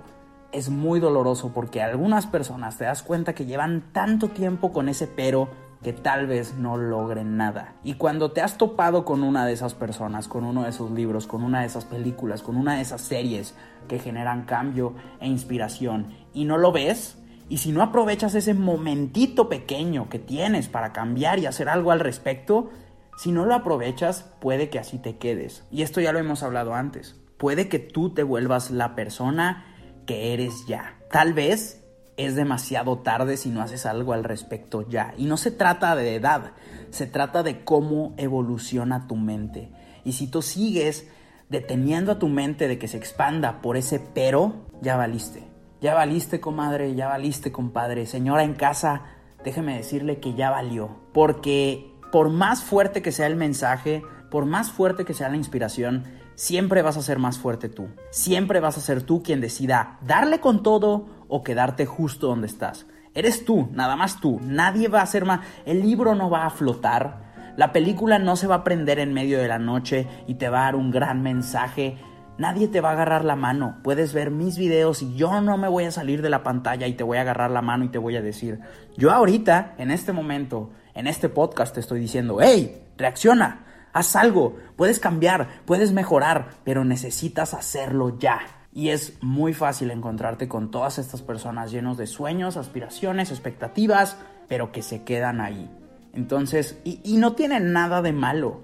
es 0.53 0.69
muy 0.69 1.01
doloroso 1.01 1.53
porque 1.53 1.83
algunas 1.83 2.27
personas 2.27 2.79
te 2.79 2.85
das 2.85 3.03
cuenta 3.03 3.35
que 3.35 3.47
llevan 3.47 3.93
tanto 3.93 4.29
tiempo 4.29 4.73
con 4.73 4.89
ese 4.89 5.07
pero 5.07 5.49
que 5.87 5.93
tal 5.93 6.27
vez 6.27 6.55
no 6.57 6.77
logren 6.77 7.37
nada. 7.37 7.77
Y 7.85 7.95
cuando 7.95 8.33
te 8.33 8.41
has 8.41 8.59
topado 8.59 9.05
con 9.05 9.23
una 9.23 9.47
de 9.47 9.53
esas 9.53 9.75
personas, 9.75 10.27
con 10.27 10.43
uno 10.43 10.65
de 10.65 10.71
esos 10.71 10.91
libros, 10.91 11.29
con 11.29 11.45
una 11.45 11.61
de 11.61 11.67
esas 11.67 11.85
películas, 11.85 12.43
con 12.43 12.57
una 12.57 12.75
de 12.75 12.81
esas 12.81 13.03
series 13.03 13.55
que 13.87 14.01
generan 14.01 14.47
cambio 14.47 14.95
e 15.21 15.29
inspiración 15.29 16.09
y 16.35 16.45
no 16.45 16.59
lo 16.59 16.73
ves, 16.73 17.19
y 17.49 17.59
si 17.59 17.71
no 17.71 17.85
aprovechas 17.85 18.35
ese 18.35 18.53
momentito 18.53 19.49
pequeño 19.49 20.09
que 20.09 20.19
tienes 20.19 20.67
para 20.67 20.93
cambiar 20.93 21.39
y 21.39 21.47
hacer 21.47 21.69
algo 21.69 21.93
al 21.93 22.01
respecto, 22.01 22.69
Si 23.17 23.31
no 23.31 23.47
lo 23.47 23.55
aprovechas, 23.55 24.25
puede 24.41 24.69
que 24.71 24.81
así 24.81 24.99
te 24.99 25.19
quedes. 25.19 25.63
Y 25.71 25.83
esto 25.83 26.01
ya 26.01 26.11
lo 26.11 26.19
hemos 26.19 26.43
hablado 26.43 26.75
antes. 26.75 27.15
Puede 27.39 27.69
que 27.69 27.79
tú 27.79 28.11
te 28.11 28.25
vuelvas 28.25 28.73
la 28.73 28.97
persona 28.97 29.65
que 30.05 30.35
eres 30.35 30.53
ya. 30.67 30.97
Tal 31.13 31.33
vez 31.33 31.86
es 32.17 32.35
demasiado 32.35 32.99
tarde 32.99 33.37
si 33.37 33.51
no 33.51 33.63
haces 33.63 33.87
algo 33.87 34.13
al 34.13 34.25
respecto 34.25 34.89
ya. 34.89 35.15
Y 35.17 35.25
no 35.25 35.37
se 35.37 35.51
trata 35.51 35.95
de 35.95 36.15
edad, 36.15 36.53
se 36.91 37.07
trata 37.07 37.43
de 37.43 37.65
cómo 37.65 38.15
evoluciona 38.17 39.07
tu 39.07 39.17
mente. 39.17 39.71
Y 40.05 40.13
si 40.13 40.27
tú 40.29 40.43
sigues 40.43 41.09
deteniendo 41.49 42.13
a 42.13 42.19
tu 42.19 42.29
mente 42.29 42.69
de 42.69 42.79
que 42.79 42.89
se 42.89 42.97
expanda 42.97 43.61
por 43.61 43.77
ese 43.77 44.01
pero, 44.01 44.67
ya 44.81 44.97
valiste. 44.97 45.45
Ya 45.81 45.95
valiste, 45.95 46.41
comadre, 46.41 46.95
ya 46.95 47.09
valiste, 47.09 47.53
compadre. 47.53 48.07
Señora 48.07 48.45
en 48.45 48.55
casa, 48.55 49.03
déjeme 49.45 49.77
decirle 49.77 50.19
que 50.19 50.35
ya 50.35 50.51
valió. 50.51 50.97
Porque 51.13 51.93
por 52.11 52.31
más 52.31 52.63
fuerte 52.63 53.03
que 53.03 53.13
sea 53.13 53.27
el 53.27 53.37
mensaje, 53.37 54.03
por 54.31 54.47
más 54.47 54.71
fuerte 54.71 55.05
que 55.05 55.15
sea 55.15 55.29
la 55.29 55.37
inspiración, 55.37 56.05
siempre 56.35 56.83
vas 56.83 56.97
a 56.97 57.03
ser 57.03 57.19
más 57.19 57.39
fuerte 57.39 57.69
tú. 57.69 57.89
Siempre 58.11 58.61
vas 58.61 58.77
a 58.77 58.81
ser 58.81 59.03
tú 59.03 59.23
quien 59.23 59.41
decida 59.41 59.99
darle 60.03 60.41
con 60.41 60.63
todo 60.63 61.07
o 61.29 61.43
quedarte 61.43 61.87
justo 61.87 62.29
donde 62.29 62.47
estás. 62.47 62.87
Eres 63.15 63.45
tú, 63.45 63.69
nada 63.73 63.97
más 63.97 64.21
tú. 64.21 64.41
Nadie 64.43 64.89
va 64.89 65.01
a 65.01 65.07
ser 65.07 65.25
más. 65.25 65.41
El 65.65 65.81
libro 65.81 66.15
no 66.15 66.29
va 66.29 66.45
a 66.45 66.51
flotar. 66.51 67.25
La 67.57 67.73
película 67.73 68.19
no 68.19 68.37
se 68.37 68.47
va 68.47 68.57
a 68.57 68.65
prender 68.65 68.99
en 68.99 69.15
medio 69.15 69.39
de 69.39 69.49
la 69.49 69.59
noche 69.59 70.07
y 70.27 70.35
te 70.35 70.51
va 70.51 70.61
a 70.61 70.65
dar 70.65 70.77
un 70.77 70.91
gran 70.91 71.23
mensaje. 71.23 71.97
Nadie 72.37 72.69
te 72.69 72.83
va 72.83 72.91
a 72.91 72.93
agarrar 72.93 73.25
la 73.25 73.35
mano. 73.35 73.79
Puedes 73.83 74.13
ver 74.13 74.31
mis 74.31 74.59
videos 74.59 75.01
y 75.01 75.15
yo 75.15 75.41
no 75.41 75.57
me 75.57 75.69
voy 75.69 75.85
a 75.85 75.91
salir 75.91 76.21
de 76.21 76.29
la 76.29 76.43
pantalla 76.43 76.87
y 76.87 76.93
te 76.93 77.03
voy 77.03 77.17
a 77.17 77.23
agarrar 77.23 77.51
la 77.51 77.63
mano 77.63 77.85
y 77.85 77.89
te 77.89 77.97
voy 77.97 78.17
a 78.17 78.21
decir, 78.21 78.61
yo 78.99 79.11
ahorita, 79.11 79.75
en 79.79 79.91
este 79.91 80.13
momento, 80.13 80.71
en 80.93 81.07
este 81.07 81.31
podcast 81.31 81.73
te 81.73 81.81
estoy 81.81 82.01
diciendo, 82.01 82.37
hey, 82.43 82.83
reacciona, 82.99 83.65
haz 83.97 84.15
algo, 84.15 84.57
puedes 84.77 85.01
cambiar, 85.01 85.63
puedes 85.65 85.93
mejorar, 85.93 86.51
pero 86.65 86.85
necesitas 86.85 87.55
hacerlo 87.55 88.19
ya. 88.19 88.41
Y 88.75 88.91
es 88.91 89.17
muy 89.23 89.55
fácil 89.55 89.91
encontrarte 89.91 90.49
con 90.49 90.71
todas 90.71 90.99
estas 90.99 91.23
personas 91.23 91.73
llenos 91.73 91.97
de 91.97 92.07
sueños, 92.07 92.59
aspiraciones, 92.59 93.31
expectativas, 93.31 94.19
pero 94.49 94.71
que 94.71 94.83
se 94.83 95.03
quedan 95.03 95.41
ahí. 95.41 95.71
Entonces, 96.13 96.79
y, 96.85 97.17
no 97.17 97.33
tienen 97.33 97.73
nada 97.73 98.03
de 98.03 98.13
malo. 98.13 98.61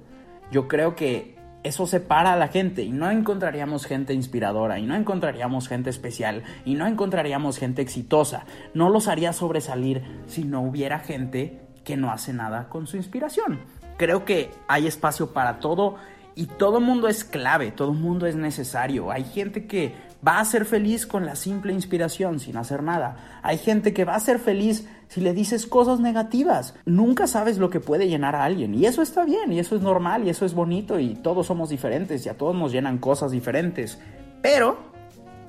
Yo 0.51 0.69
creo 0.69 0.97
que 0.97 1.39
eso 1.63 1.87
separa 1.87 2.35
a 2.35 2.37
la 2.37 2.49
gente 2.49 2.83
y 2.83 2.93
no 2.93 3.11
encontraríamos 3.11 3.87
gente 3.87 4.13
inspiradora 4.13 4.79
y 4.79 4.85
no 4.85 4.95
encontraríamos 4.95 5.67
gente 5.67 5.89
especial 5.89 6.43
y 6.67 6.75
no 6.75 6.87
encontraríamos 6.87 7.57
gente 7.57 7.81
exitosa. 7.81 8.45
No 8.75 8.91
los 8.91 9.09
haría 9.09 9.33
sobresalir 9.33 10.03
si 10.27 10.45
no 10.45 10.61
hubiera 10.61 10.99
gente 10.99 11.63
que 11.85 11.97
no 11.97 12.11
hace 12.13 12.35
nada 12.35 12.69
con 12.69 12.87
su 12.87 12.99
inspiración. 12.99 13.82
Creo 13.97 14.25
que 14.25 14.51
hay 14.69 14.87
espacio 14.87 15.33
para 15.33 15.59
todo 15.61 15.97
y 16.35 16.47
todo 16.47 16.81
mundo 16.81 17.09
es 17.09 17.25
clave, 17.25 17.73
todo 17.73 17.93
mundo 17.93 18.27
es 18.27 18.37
necesario. 18.37 19.11
Hay 19.11 19.25
gente 19.25 19.67
que 19.67 19.95
va 20.27 20.39
a 20.39 20.45
ser 20.45 20.65
feliz 20.65 21.07
con 21.07 21.27
la 21.27 21.37
simple 21.37 21.73
inspiración, 21.73 22.41
sin 22.41 22.57
hacer 22.57 22.83
nada. 22.83 23.41
Hay 23.43 23.59
gente 23.59 23.93
que 23.93 24.05
va 24.05 24.15
a 24.15 24.21
ser 24.21 24.39
feliz 24.39 24.89
si 25.09 25.21
le 25.21 25.35
dices 25.35 25.67
cosas 25.67 26.01
negativas. 26.01 26.75
Nunca 26.87 27.27
sabes 27.27 27.59
lo 27.59 27.71
que 27.71 27.81
puede 27.81 28.09
llenar 28.09 28.35
a 28.35 28.45
alguien. 28.45 28.75
Y 28.75 28.87
eso 28.87 29.03
está 29.03 29.25
bien, 29.25 29.53
y 29.53 29.59
eso 29.59 29.77
es 29.77 29.83
normal, 29.83 30.25
y 30.25 30.31
eso 30.31 30.47
es 30.47 30.55
bonito, 30.55 30.99
y 30.99 31.15
todos 31.15 31.47
somos 31.47 31.69
diferentes, 31.69 32.25
y 32.25 32.29
a 32.29 32.37
todos 32.37 32.57
nos 32.57 32.73
llenan 32.73 32.99
cosas 32.99 33.33
diferentes. 33.33 33.99
Pero 34.41 34.79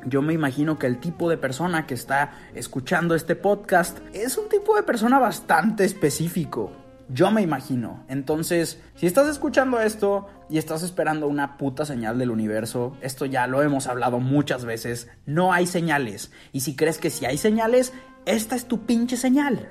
yo 0.06 0.22
me 0.22 0.34
imagino 0.34 0.78
que 0.78 0.88
el 0.88 1.00
tipo 1.00 1.30
de 1.30 1.38
persona 1.38 1.88
que 1.88 1.94
está 1.94 2.32
escuchando 2.54 3.16
este 3.16 3.36
podcast 3.36 4.00
es 4.12 4.38
un 4.38 4.50
tipo 4.50 4.76
de 4.76 4.84
persona 4.84 5.20
bastante 5.20 5.86
específico. 5.86 6.83
Yo 7.14 7.30
me 7.30 7.44
imagino. 7.44 8.04
Entonces, 8.08 8.82
si 8.96 9.06
estás 9.06 9.28
escuchando 9.28 9.80
esto 9.80 10.28
y 10.50 10.58
estás 10.58 10.82
esperando 10.82 11.28
una 11.28 11.58
puta 11.58 11.86
señal 11.86 12.18
del 12.18 12.32
universo, 12.32 12.98
esto 13.02 13.28
ya 13.28 13.46
lo 13.46 13.62
hemos 13.62 13.86
hablado 13.86 14.20
muchas 14.20 14.66
veces, 14.66 15.08
no 15.28 15.54
hay 15.54 15.68
señales. 15.68 16.32
Y 16.54 16.62
si 16.62 16.76
crees 16.76 16.98
que 16.98 17.12
sí 17.12 17.26
hay 17.26 17.38
señales, 17.38 17.94
esta 18.26 18.56
es 18.56 18.66
tu 18.66 18.86
pinche 18.88 19.16
señal. 19.16 19.70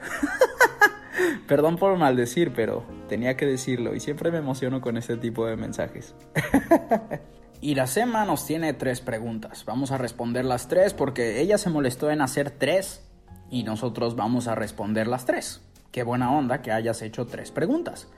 Perdón 1.49 1.79
por 1.79 1.97
maldecir, 1.99 2.53
pero 2.55 2.85
tenía 3.09 3.37
que 3.37 3.47
decirlo 3.47 3.95
y 3.95 4.01
siempre 4.01 4.31
me 4.31 4.39
emociono 4.39 4.81
con 4.81 4.97
este 4.97 5.17
tipo 5.17 5.45
de 5.45 5.57
mensajes. 5.57 6.15
Iracema 7.61 8.25
nos 8.25 8.47
tiene 8.47 8.73
tres 8.73 9.01
preguntas. 9.01 9.65
Vamos 9.65 9.91
a 9.91 9.99
responder 9.99 10.45
las 10.45 10.69
tres 10.69 10.95
porque 10.95 11.41
ella 11.41 11.59
se 11.59 11.71
molestó 11.71 12.11
en 12.11 12.21
hacer 12.21 12.53
tres 12.53 13.03
y 13.51 13.65
nosotros 13.65 14.15
vamos 14.15 14.47
a 14.47 14.55
responder 14.55 15.09
las 15.09 15.27
tres. 15.27 15.61
Qué 15.93 16.05
buena 16.05 16.33
onda 16.33 16.63
que 16.63 16.73
hayas 16.73 17.03
hecho 17.03 17.27
tres 17.27 17.51
preguntas. 17.51 18.09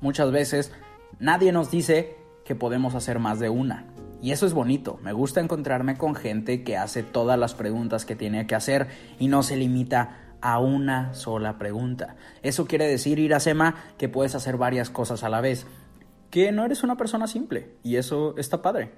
Muchas 0.00 0.32
veces 0.32 0.72
nadie 1.18 1.52
nos 1.52 1.70
dice 1.70 2.16
que 2.46 2.54
podemos 2.54 2.94
hacer 2.94 3.18
más 3.18 3.38
de 3.38 3.50
una. 3.50 3.84
Y 4.22 4.32
eso 4.32 4.46
es 4.46 4.54
bonito. 4.54 4.98
Me 5.02 5.12
gusta 5.12 5.40
encontrarme 5.40 5.98
con 5.98 6.14
gente 6.14 6.64
que 6.64 6.78
hace 6.78 7.02
todas 7.02 7.38
las 7.38 7.52
preguntas 7.52 8.06
que 8.06 8.16
tiene 8.16 8.46
que 8.46 8.54
hacer 8.54 8.88
y 9.18 9.28
no 9.28 9.42
se 9.42 9.58
limita 9.58 10.36
a 10.40 10.58
una 10.58 11.12
sola 11.12 11.58
pregunta. 11.58 12.16
Eso 12.42 12.66
quiere 12.66 12.86
decir, 12.86 13.18
Iracema, 13.18 13.74
que 13.98 14.08
puedes 14.08 14.34
hacer 14.34 14.56
varias 14.56 14.88
cosas 14.88 15.22
a 15.22 15.28
la 15.28 15.42
vez. 15.42 15.66
Que 16.30 16.50
no 16.50 16.64
eres 16.64 16.82
una 16.82 16.96
persona 16.96 17.26
simple. 17.26 17.76
Y 17.82 17.96
eso 17.96 18.34
está 18.38 18.62
padre. 18.62 18.94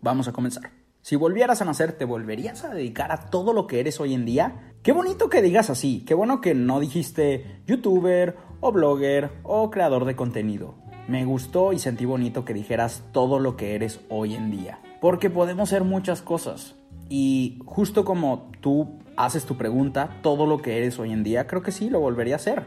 Vamos 0.00 0.26
a 0.26 0.32
comenzar. 0.32 0.72
Si 1.00 1.14
volvieras 1.14 1.62
a 1.62 1.64
nacer, 1.64 1.92
¿te 1.92 2.04
volverías 2.04 2.64
a 2.64 2.74
dedicar 2.74 3.12
a 3.12 3.26
todo 3.30 3.52
lo 3.52 3.68
que 3.68 3.78
eres 3.78 4.00
hoy 4.00 4.14
en 4.14 4.24
día? 4.24 4.71
Qué 4.82 4.90
bonito 4.90 5.30
que 5.30 5.42
digas 5.42 5.70
así, 5.70 6.02
qué 6.04 6.12
bueno 6.12 6.40
que 6.40 6.54
no 6.54 6.80
dijiste 6.80 7.62
youtuber 7.68 8.36
o 8.58 8.72
blogger 8.72 9.30
o 9.44 9.70
creador 9.70 10.04
de 10.06 10.16
contenido. 10.16 10.74
Me 11.06 11.24
gustó 11.24 11.72
y 11.72 11.78
sentí 11.78 12.04
bonito 12.04 12.44
que 12.44 12.52
dijeras 12.52 13.04
todo 13.12 13.38
lo 13.38 13.56
que 13.56 13.76
eres 13.76 14.00
hoy 14.08 14.34
en 14.34 14.50
día. 14.50 14.80
Porque 15.00 15.30
podemos 15.30 15.68
ser 15.68 15.84
muchas 15.84 16.20
cosas. 16.20 16.74
Y 17.08 17.60
justo 17.64 18.04
como 18.04 18.50
tú 18.60 18.98
haces 19.16 19.44
tu 19.44 19.56
pregunta, 19.56 20.18
todo 20.20 20.46
lo 20.46 20.60
que 20.60 20.78
eres 20.78 20.98
hoy 20.98 21.12
en 21.12 21.22
día, 21.22 21.46
creo 21.46 21.62
que 21.62 21.70
sí, 21.70 21.88
lo 21.88 22.00
volvería 22.00 22.34
a 22.34 22.36
hacer. 22.38 22.66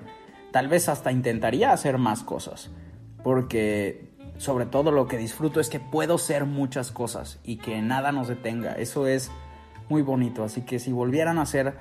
Tal 0.53 0.69
vez 0.69 0.87
hasta 0.87 1.11
intentaría 1.11 1.73
hacer 1.73 1.97
más 1.97 2.23
cosas. 2.23 2.71
Porque 3.25 4.15
sobre 4.37 4.65
todo 4.65 4.91
lo 4.91 5.09
que 5.09 5.17
disfruto 5.17 5.59
es 5.59 5.67
que 5.67 5.81
puedo 5.81 6.17
ser 6.17 6.45
muchas 6.45 6.93
cosas 6.93 7.41
y 7.43 7.57
que 7.57 7.81
nada 7.81 8.13
nos 8.13 8.29
detenga. 8.29 8.71
Eso 8.71 9.05
es 9.05 9.31
muy 9.89 10.01
bonito, 10.01 10.43
así 10.43 10.61
que 10.61 10.79
si 10.79 10.91
volvieran 10.91 11.37
a 11.37 11.43
hacer, 11.43 11.75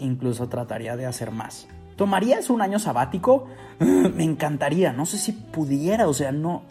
incluso 0.00 0.48
trataría 0.48 0.96
de 0.96 1.06
hacer 1.06 1.30
más. 1.30 1.68
¿Tomarías 1.96 2.50
un 2.50 2.62
año 2.62 2.78
sabático? 2.78 3.48
Me 3.78 4.24
encantaría, 4.24 4.92
no 4.92 5.06
sé 5.06 5.18
si 5.18 5.32
pudiera, 5.32 6.08
o 6.08 6.14
sea, 6.14 6.32
no, 6.32 6.62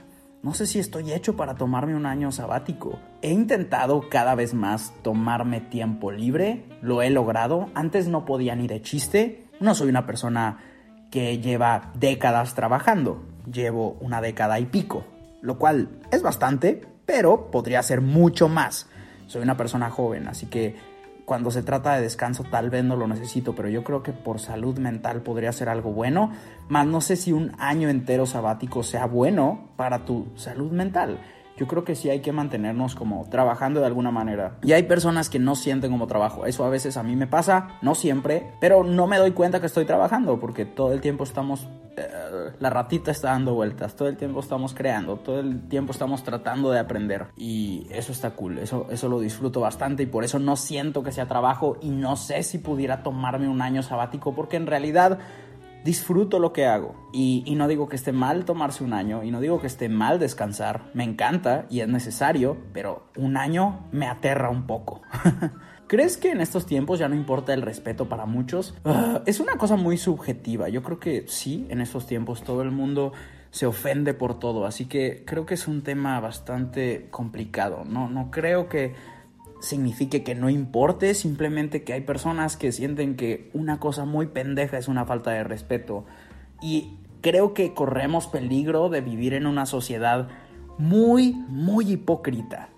no 0.44 0.54
sé 0.54 0.68
si 0.68 0.80
estoy 0.80 1.12
hecho 1.12 1.36
para 1.36 1.56
tomarme 1.56 1.96
un 1.96 2.06
año 2.06 2.32
sabático. 2.32 3.00
He 3.22 3.32
intentado 3.32 4.08
cada 4.10 4.36
vez 4.36 4.54
más 4.54 4.94
tomarme 5.02 5.60
tiempo 5.60 6.12
libre, 6.12 6.66
lo 6.82 7.02
he 7.02 7.10
logrado, 7.10 7.70
antes 7.74 8.08
no 8.08 8.26
podía 8.26 8.56
ni 8.56 8.68
de 8.68 8.82
chiste, 8.82 9.46
no 9.60 9.76
soy 9.76 9.90
una 9.90 10.06
persona 10.06 10.60
que 11.12 11.40
lleva 11.40 11.92
décadas 11.96 12.54
trabajando, 12.54 13.24
llevo 13.52 13.98
una 14.00 14.22
década 14.22 14.60
y 14.60 14.66
pico, 14.66 15.06
lo 15.42 15.58
cual 15.58 15.90
es 16.12 16.22
bastante, 16.22 16.82
pero 17.06 17.50
podría 17.52 17.82
ser 17.84 18.02
mucho 18.02 18.48
más. 18.48 18.88
Soy 19.26 19.42
una 19.42 19.58
persona 19.58 19.90
joven, 19.90 20.28
así 20.28 20.46
que 20.46 20.76
cuando 21.28 21.52
se 21.52 21.62
trata 21.62 21.94
de 21.94 22.04
descanso 22.04 22.46
tal 22.46 22.70
vez 22.70 22.86
no 22.86 22.96
lo 22.96 23.06
necesito, 23.06 23.54
pero 23.54 23.68
yo 23.68 23.84
creo 23.84 24.02
que 24.02 24.14
por 24.14 24.40
salud 24.40 24.80
mental 24.80 25.24
podría 25.24 25.52
ser 25.52 25.68
algo 25.68 25.92
bueno, 25.92 26.32
más 26.70 26.88
no 26.88 27.02
sé 27.02 27.18
si 27.18 27.34
un 27.34 27.52
año 27.60 27.90
entero 27.90 28.26
sabático 28.26 28.82
sea 28.82 29.08
bueno 29.08 29.72
para 29.76 30.06
tu 30.06 30.28
salud 30.38 30.72
mental 30.72 31.20
yo 31.58 31.68
creo 31.68 31.84
que 31.84 31.96
sí 31.96 32.10
hay 32.10 32.22
que 32.22 32.32
mantenernos 32.32 32.96
como 32.96 33.28
trabajando 33.30 33.80
de 33.80 33.88
alguna 33.88 34.12
manera. 34.12 34.58
Y 34.64 34.74
hay 34.74 34.84
personas 34.84 35.30
que 35.30 35.40
no 35.40 35.56
sienten 35.56 35.92
como 35.92 36.08
trabajo. 36.08 36.46
Eso 36.46 36.64
a 36.64 36.70
veces 36.70 36.98
a 36.98 37.04
mí 37.04 37.16
me 37.16 37.28
pasa, 37.28 37.80
no 37.82 37.96
siempre, 37.96 38.54
pero 38.62 38.84
no 38.84 39.08
me 39.08 39.18
doy 39.18 39.32
cuenta 39.32 39.60
que 39.60 39.66
estoy 39.66 39.86
trabajando 39.86 40.40
porque 40.40 40.66
todo 40.66 40.94
el 40.94 41.02
tiempo 41.02 41.24
estamos... 41.24 41.68
Eh, 41.98 42.08
la 42.60 42.70
ratita 42.70 43.10
está 43.10 43.32
dando 43.32 43.56
vueltas, 43.56 43.96
todo 43.96 44.08
el 44.08 44.18
tiempo 44.18 44.40
estamos 44.40 44.76
creando, 44.76 45.18
todo 45.18 45.40
el 45.40 45.68
tiempo 45.68 45.92
estamos 45.92 46.24
tratando 46.24 46.72
de 46.72 46.80
aprender. 46.80 47.28
Y 47.36 47.88
eso 47.90 48.12
está 48.12 48.32
cool, 48.32 48.60
eso, 48.60 48.88
eso 48.92 49.10
lo 49.10 49.20
disfruto 49.20 49.60
bastante 49.60 50.04
y 50.04 50.06
por 50.06 50.24
eso 50.24 50.38
no 50.38 50.56
siento 50.56 51.02
que 51.02 51.12
sea 51.12 51.28
trabajo 51.28 51.78
y 51.82 51.90
no 51.90 52.16
sé 52.16 52.44
si 52.44 52.60
pudiera 52.60 53.02
tomarme 53.02 53.50
un 53.50 53.62
año 53.62 53.82
sabático 53.82 54.36
porque 54.36 54.58
en 54.58 54.68
realidad 54.68 55.18
disfruto 55.84 56.40
lo 56.40 56.54
que 56.54 56.66
hago. 56.66 56.96
Y, 57.14 57.44
no 57.56 57.68
digo 57.68 57.88
que 57.88 57.96
esté 57.96 58.12
mal 58.12 58.46
tomarse 58.46 58.84
un 58.84 58.94
año, 58.94 59.24
y 59.24 59.32
no 59.32 59.40
digo 59.40 59.62
que 59.62 59.68
esté 59.68 59.90
mal 59.90 60.20
descansar. 60.20 60.92
Me 60.94 61.04
encanta 61.04 61.66
y 61.70 61.80
es 61.82 61.88
necesario, 61.88 62.58
pero 62.74 63.08
un 63.16 63.38
año 63.38 63.88
me 63.92 64.08
aterra 64.08 64.50
un 64.50 64.68
poco. 64.68 65.02
¿Crees 65.88 66.18
que 66.18 66.32
en 66.32 66.42
estos 66.42 66.66
tiempos 66.66 67.00
ya 67.00 67.08
no 67.08 67.16
importa 67.16 67.54
el 67.54 67.62
respeto 67.62 68.10
para 68.10 68.26
muchos? 68.26 68.76
Ah, 68.84 69.22
es 69.26 69.40
una 69.40 69.58
cosa 69.58 69.78
muy 69.78 69.98
subjetiva. 69.98 70.68
Yo 70.68 70.84
creo 70.84 71.00
que 71.00 71.24
sí, 71.28 71.66
en 71.70 71.80
estos 71.80 72.06
tiempos 72.06 72.44
todo 72.44 72.62
el 72.62 72.72
mundo 72.72 73.14
se 73.52 73.66
ofende 73.66 74.14
por 74.14 74.38
todo, 74.38 74.66
así 74.66 74.86
que 74.86 75.24
creo 75.26 75.46
que 75.46 75.54
es 75.54 75.68
un 75.68 75.84
tema 75.84 76.20
bastante 76.20 77.08
complicado. 77.10 77.86
No, 77.86 78.10
no 78.10 78.30
creo 78.32 78.68
que 78.68 78.94
signifique 79.60 80.24
que 80.24 80.36
no 80.36 80.50
importe, 80.50 81.14
simplemente 81.14 81.84
que 81.84 81.94
hay 81.94 82.02
personas 82.02 82.58
que 82.58 82.72
sienten 82.72 83.16
que 83.16 83.50
una 83.54 83.80
cosa 83.80 84.06
muy 84.06 84.28
pendeja 84.28 84.78
es 84.78 84.88
una 84.88 85.06
falta 85.06 85.32
de 85.32 85.44
respeto. 85.44 86.06
Y 86.62 86.98
creo 87.22 87.54
que 87.54 87.74
corremos 87.74 88.28
peligro 88.28 88.90
de 88.90 89.02
vivir 89.02 89.34
en 89.34 89.48
una 89.48 89.66
sociedad 89.66 90.28
muy, 90.78 91.34
muy 91.48 91.92
hipócrita 91.92 92.70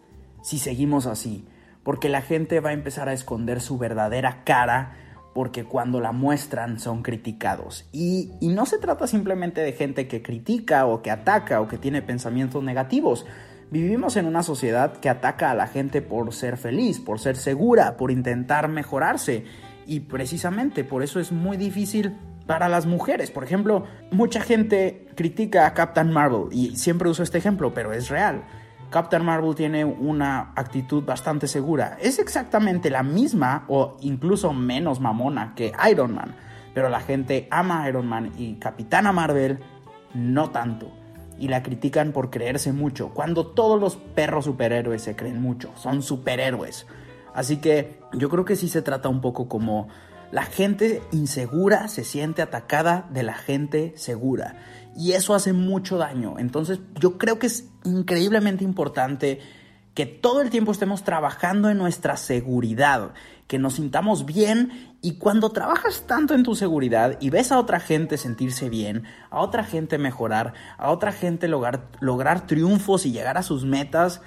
si 0.41 0.57
seguimos 0.57 1.05
así, 1.05 1.45
porque 1.83 2.09
la 2.09 2.21
gente 2.21 2.59
va 2.59 2.69
a 2.69 2.74
empezar 2.74 3.09
a 3.09 3.13
esconder 3.13 3.62
su 3.62 3.77
verdadera 3.77 4.43
cara 4.43 4.95
porque 5.33 5.63
cuando 5.63 6.00
la 6.00 6.12
muestran 6.12 6.79
son 6.79 7.03
criticados. 7.03 7.88
Y, 7.91 8.31
y, 8.39 8.48
no 8.50 8.65
se 8.65 8.79
trata 8.79 9.05
simplemente 9.05 9.62
de 9.62 9.74
gente 9.74 10.07
que 10.07 10.21
critica 10.21 10.86
o 10.86 11.01
que 11.01 11.12
ataca 11.12 11.62
o 11.62 11.67
que 11.67 11.77
tiene 11.77 12.01
pensamientos 12.01 12.63
negativos. 12.63 13.25
Vivimos 13.72 14.18
en 14.18 14.26
una 14.26 14.42
sociedad 14.42 14.94
que 14.94 15.10
ataca 15.10 15.52
a 15.52 15.56
la 15.56 15.68
gente 15.68 16.02
por 16.02 16.34
ser 16.34 16.58
feliz, 16.58 17.00
por 17.00 17.20
ser 17.20 17.38
segura, 17.38 17.98
por 17.98 18.10
intentar 18.10 18.68
mejorarse. 18.68 19.46
Y 19.86 20.02
precisamente 20.02 20.84
por 20.84 21.04
eso 21.04 21.20
es 21.20 21.32
muy 21.32 21.56
difícil 21.56 22.16
para 22.48 22.68
las 22.68 22.88
mujeres. 22.88 23.30
Por 23.30 23.44
ejemplo, 23.44 23.86
mucha 24.10 24.42
gente 24.42 25.08
critica 25.16 25.68
a 25.68 25.76
Captain 25.76 26.12
Marvel 26.12 26.48
y 26.52 26.78
siempre 26.78 27.10
uso 27.10 27.22
este 27.22 27.38
ejemplo, 27.38 27.72
pero 27.72 27.94
es 27.94 28.10
real. 28.10 28.44
Captain 28.90 29.24
Marvel 29.24 29.54
tiene 29.54 29.86
una 29.86 30.52
actitud 30.56 31.04
bastante 31.04 31.48
segura. 31.48 31.96
Es 32.02 32.18
exactamente 32.18 32.90
la 32.90 33.04
misma 33.04 33.66
o 33.68 33.98
incluso 34.02 34.52
menos 34.52 35.00
mamona 35.00 35.54
que 35.56 35.74
Iron 35.92 36.16
Man. 36.16 36.34
Pero 36.74 36.90
la 36.90 37.02
gente 37.02 37.48
ama 37.52 37.88
Iron 37.88 38.08
Man 38.08 38.32
y 38.36 38.56
Capitana 38.56 39.12
Marvel 39.12 39.60
no 40.16 40.50
tanto. 40.50 40.99
Y 41.39 41.48
la 41.48 41.63
critican 41.63 42.12
por 42.12 42.29
creerse 42.29 42.74
mucho, 42.74 43.10
cuando 43.13 43.48
todos 43.48 43.79
los 43.79 43.96
perros 43.96 44.46
superhéroes 44.46 45.01
se 45.01 45.15
creen 45.15 45.41
mucho, 45.41 45.72
son 45.75 46.03
superhéroes. 46.03 46.86
Así 47.34 47.58
que 47.58 48.00
yo 48.13 48.29
creo 48.29 48.43
que 48.43 48.55
sí 48.55 48.67
se 48.67 48.81
trata 48.81 49.08
un 49.08 49.22
poco 49.22 49.48
como 49.48 49.88
la 50.31 50.43
gente 50.43 51.01
insegura 51.12 51.88
se 51.88 52.03
siente 52.03 52.41
atacada 52.41 53.08
de 53.12 53.24
la 53.24 53.34
gente 53.34 53.93
segura 53.96 54.58
y 54.96 55.13
eso 55.13 55.34
hace 55.34 55.53
mucho 55.53 55.98
daño. 55.98 56.36
Entonces 56.38 56.79
yo 57.00 57.17
creo 57.17 57.39
que 57.39 57.48
es 57.48 57.69
increíblemente 57.84 58.63
importante 58.63 59.39
que 60.00 60.06
todo 60.06 60.39
el 60.39 60.50
tiempo 60.50 60.72
estemos 60.72 61.03
trabajando 61.03 61.70
en 61.70 61.77
nuestra 61.77 62.15
seguridad, 62.15 63.12
que 63.48 63.60
nos 63.60 63.74
sintamos 63.74 64.25
bien 64.25 64.96
y 65.01 65.18
cuando 65.18 65.50
trabajas 65.50 66.06
tanto 66.08 66.36
en 66.36 66.44
tu 66.44 66.56
seguridad 66.56 67.18
y 67.20 67.29
ves 67.29 67.51
a 67.51 67.60
otra 67.60 67.82
gente 67.82 68.15
sentirse 68.15 68.70
bien, 68.70 69.03
a 69.29 69.41
otra 69.41 69.65
gente 69.65 69.98
mejorar, 69.98 70.53
a 70.77 70.91
otra 70.91 71.12
gente 71.12 71.50
lograr, 71.50 71.89
lograr 72.00 72.48
triunfos 72.48 73.06
y 73.06 73.12
llegar 73.12 73.38
a 73.38 73.44
sus 73.44 73.65
metas, 73.65 74.22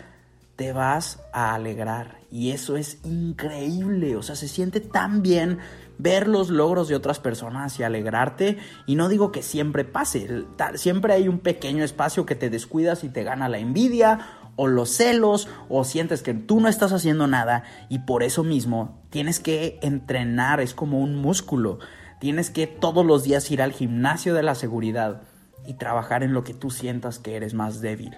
te 0.56 0.74
vas 0.74 1.20
a 1.32 1.54
alegrar. 1.54 2.18
Y 2.30 2.50
eso 2.50 2.76
es 2.76 2.98
increíble, 3.02 4.14
o 4.16 4.22
sea, 4.22 4.36
se 4.36 4.48
siente 4.48 4.80
tan 4.80 5.22
bien 5.22 5.58
ver 5.96 6.28
los 6.28 6.50
logros 6.50 6.88
de 6.88 6.96
otras 6.96 7.18
personas 7.18 7.80
y 7.80 7.82
alegrarte. 7.82 8.58
Y 8.86 8.96
no 8.96 9.08
digo 9.08 9.32
que 9.32 9.42
siempre 9.42 9.86
pase, 9.86 10.44
siempre 10.74 11.14
hay 11.14 11.28
un 11.28 11.38
pequeño 11.38 11.82
espacio 11.82 12.26
que 12.26 12.34
te 12.34 12.50
descuidas 12.50 13.04
y 13.04 13.08
te 13.08 13.24
gana 13.24 13.48
la 13.48 13.58
envidia 13.58 14.18
o 14.56 14.66
los 14.66 14.90
celos 14.90 15.48
o 15.68 15.84
sientes 15.84 16.22
que 16.22 16.34
tú 16.34 16.60
no 16.60 16.68
estás 16.68 16.92
haciendo 16.92 17.26
nada 17.26 17.64
y 17.88 18.00
por 18.00 18.22
eso 18.22 18.44
mismo 18.44 19.00
tienes 19.10 19.40
que 19.40 19.78
entrenar, 19.82 20.60
es 20.60 20.74
como 20.74 21.00
un 21.00 21.16
músculo. 21.16 21.78
Tienes 22.20 22.50
que 22.50 22.66
todos 22.66 23.04
los 23.04 23.24
días 23.24 23.50
ir 23.50 23.62
al 23.62 23.72
gimnasio 23.72 24.34
de 24.34 24.42
la 24.42 24.54
seguridad 24.54 25.22
y 25.66 25.74
trabajar 25.74 26.22
en 26.22 26.34
lo 26.34 26.44
que 26.44 26.54
tú 26.54 26.70
sientas 26.70 27.18
que 27.18 27.36
eres 27.36 27.54
más 27.54 27.80
débil. 27.80 28.16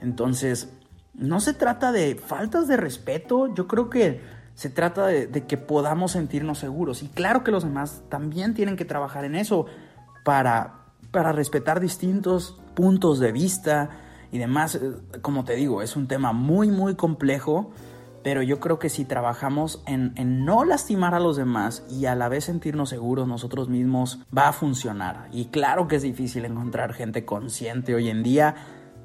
Entonces, 0.00 0.72
no 1.14 1.40
se 1.40 1.54
trata 1.54 1.92
de 1.92 2.14
faltas 2.14 2.68
de 2.68 2.76
respeto, 2.76 3.54
yo 3.54 3.66
creo 3.66 3.90
que 3.90 4.20
se 4.54 4.70
trata 4.70 5.06
de, 5.06 5.28
que 5.46 5.56
podamos 5.58 6.12
sentirnos 6.12 6.58
seguros. 6.58 7.02
Y 7.02 7.08
claro 7.08 7.44
que 7.44 7.50
los 7.50 7.64
demás 7.64 8.02
también 8.08 8.54
tienen 8.54 8.76
que 8.76 8.84
trabajar 8.84 9.24
en 9.24 9.34
eso 9.34 9.66
para, 10.24 10.86
para 11.10 11.32
respetar 11.32 11.80
distintos 11.80 12.58
puntos 12.74 13.18
de 13.18 13.32
vista 13.32 13.90
y 14.32 14.38
demás. 14.38 14.76
Eh, 14.76 14.92
como 15.22 15.44
te 15.44 15.54
digo, 15.54 15.82
es 15.82 15.96
un 15.96 16.08
tema 16.08 16.32
muy, 16.32 16.70
muy 16.70 16.94
complejo, 16.94 17.70
pero 18.22 18.42
yo 18.42 18.60
creo 18.60 18.78
que 18.78 18.88
si 18.88 19.04
trabajamos 19.04 19.82
en, 19.86 20.12
en 20.16 20.44
no 20.44 20.64
lastimar 20.64 21.14
a 21.14 21.20
los 21.20 21.36
demás 21.36 21.84
y 21.90 22.06
a 22.06 22.14
la 22.14 22.28
vez 22.28 22.44
sentirnos 22.44 22.90
seguros 22.90 23.28
nosotros 23.28 23.68
mismos, 23.68 24.20
va 24.36 24.48
a 24.48 24.52
funcionar. 24.52 25.28
Y 25.32 25.46
claro 25.46 25.88
que 25.88 25.96
es 25.96 26.02
difícil 26.02 26.44
encontrar 26.44 26.92
gente 26.92 27.24
consciente 27.24 27.94
hoy 27.94 28.08
en 28.08 28.22
día 28.22 28.54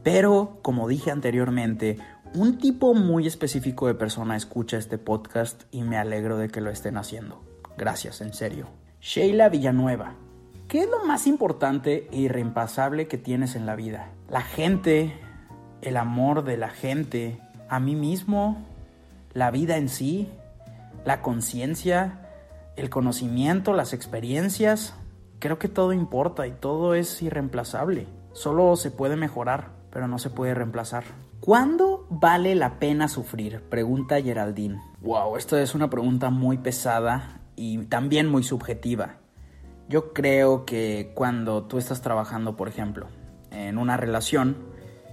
pero, 0.03 0.59
como 0.61 0.87
dije 0.87 1.11
anteriormente, 1.11 1.97
un 2.33 2.57
tipo 2.57 2.93
muy 2.93 3.27
específico 3.27 3.87
de 3.87 3.93
persona 3.93 4.35
escucha 4.35 4.77
este 4.77 4.97
podcast 4.97 5.63
y 5.71 5.83
me 5.83 5.97
alegro 5.97 6.37
de 6.37 6.49
que 6.49 6.61
lo 6.61 6.71
estén 6.71 6.97
haciendo. 6.97 7.43
Gracias, 7.77 8.21
en 8.21 8.33
serio. 8.33 8.67
Sheila 8.99 9.49
Villanueva. 9.49 10.15
¿Qué 10.71 10.83
es 10.83 10.89
lo 10.89 11.03
más 11.03 11.27
importante 11.27 12.07
e 12.13 12.19
irreemplazable 12.19 13.09
que 13.09 13.17
tienes 13.17 13.57
en 13.57 13.65
la 13.65 13.75
vida? 13.75 14.07
La 14.29 14.39
gente, 14.39 15.13
el 15.81 15.97
amor 15.97 16.45
de 16.45 16.55
la 16.55 16.69
gente, 16.69 17.41
a 17.67 17.81
mí 17.81 17.93
mismo, 17.93 18.65
la 19.33 19.51
vida 19.51 19.75
en 19.75 19.89
sí, 19.89 20.29
la 21.03 21.21
conciencia, 21.21 22.21
el 22.77 22.89
conocimiento, 22.89 23.73
las 23.73 23.91
experiencias. 23.91 24.93
Creo 25.39 25.59
que 25.59 25.67
todo 25.67 25.91
importa 25.91 26.47
y 26.47 26.53
todo 26.53 26.95
es 26.95 27.21
irreemplazable. 27.21 28.07
Solo 28.31 28.77
se 28.77 28.91
puede 28.91 29.17
mejorar 29.17 29.81
pero 29.91 30.07
no 30.07 30.17
se 30.19 30.29
puede 30.29 30.53
reemplazar. 30.53 31.03
¿Cuándo 31.41 32.07
vale 32.09 32.55
la 32.55 32.79
pena 32.79 33.09
sufrir? 33.09 33.61
Pregunta 33.61 34.21
Geraldine. 34.21 34.79
Wow, 35.01 35.35
esto 35.35 35.57
es 35.57 35.75
una 35.75 35.89
pregunta 35.89 36.29
muy 36.29 36.57
pesada 36.57 37.41
y 37.57 37.77
también 37.85 38.29
muy 38.29 38.43
subjetiva. 38.43 39.20
Yo 39.91 40.13
creo 40.13 40.63
que 40.63 41.11
cuando 41.15 41.63
tú 41.63 41.77
estás 41.77 42.01
trabajando, 42.01 42.55
por 42.55 42.69
ejemplo, 42.69 43.07
en 43.49 43.77
una 43.77 43.97
relación 43.97 44.55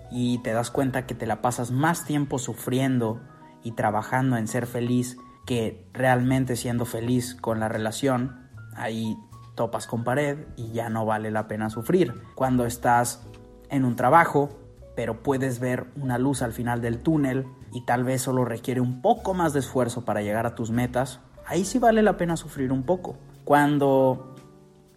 y 0.09 0.39
te 0.39 0.53
das 0.53 0.71
cuenta 0.71 1.05
que 1.05 1.17
te 1.17 1.27
la 1.27 1.43
pasas 1.43 1.73
más 1.73 2.05
tiempo 2.05 2.39
sufriendo 2.39 3.21
y 3.65 3.73
trabajando 3.73 4.37
en 4.37 4.47
ser 4.47 4.69
feliz 4.69 5.17
que 5.47 5.85
realmente 5.93 6.55
siendo 6.55 6.85
feliz 6.85 7.35
con 7.35 7.59
la 7.59 7.69
relación, 7.69 8.49
ahí 8.77 9.17
topas 9.57 9.89
con 9.89 10.05
pared 10.05 10.47
y 10.57 10.71
ya 10.71 10.89
no 10.91 11.05
vale 11.05 11.33
la 11.33 11.49
pena 11.49 11.71
sufrir. 11.71 12.15
Cuando 12.37 12.65
estás 12.65 13.27
en 13.71 13.85
un 13.85 13.97
trabajo 13.97 14.61
pero 14.95 15.25
puedes 15.25 15.59
ver 15.59 15.87
una 15.97 16.19
luz 16.19 16.41
al 16.43 16.53
final 16.53 16.81
del 16.81 17.01
túnel 17.01 17.47
y 17.73 17.85
tal 17.85 18.05
vez 18.05 18.23
solo 18.23 18.45
requiere 18.45 18.81
un 18.81 19.03
poco 19.03 19.35
más 19.35 19.53
de 19.53 19.59
esfuerzo 19.61 20.05
para 20.05 20.23
llegar 20.23 20.47
a 20.47 20.55
tus 20.55 20.71
metas, 20.71 21.19
ahí 21.47 21.65
sí 21.65 21.81
vale 21.81 22.03
la 22.03 22.17
pena 22.17 22.37
sufrir 22.37 22.73
un 22.73 22.85
poco. 22.85 23.17
Cuando 23.45 24.35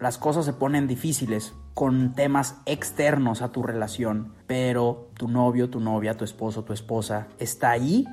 las 0.02 0.18
cosas 0.18 0.44
se 0.44 0.52
ponen 0.52 0.88
difíciles 0.88 1.54
con 1.74 2.12
temas 2.14 2.60
externos 2.66 3.40
a 3.40 3.52
tu 3.52 3.62
relación, 3.62 4.34
pero 4.48 5.10
tu 5.14 5.28
novio, 5.28 5.70
tu 5.70 5.78
novia, 5.78 6.16
tu 6.16 6.24
esposo, 6.24 6.64
tu 6.64 6.72
esposa 6.72 7.28
está 7.38 7.70
ahí 7.70 8.08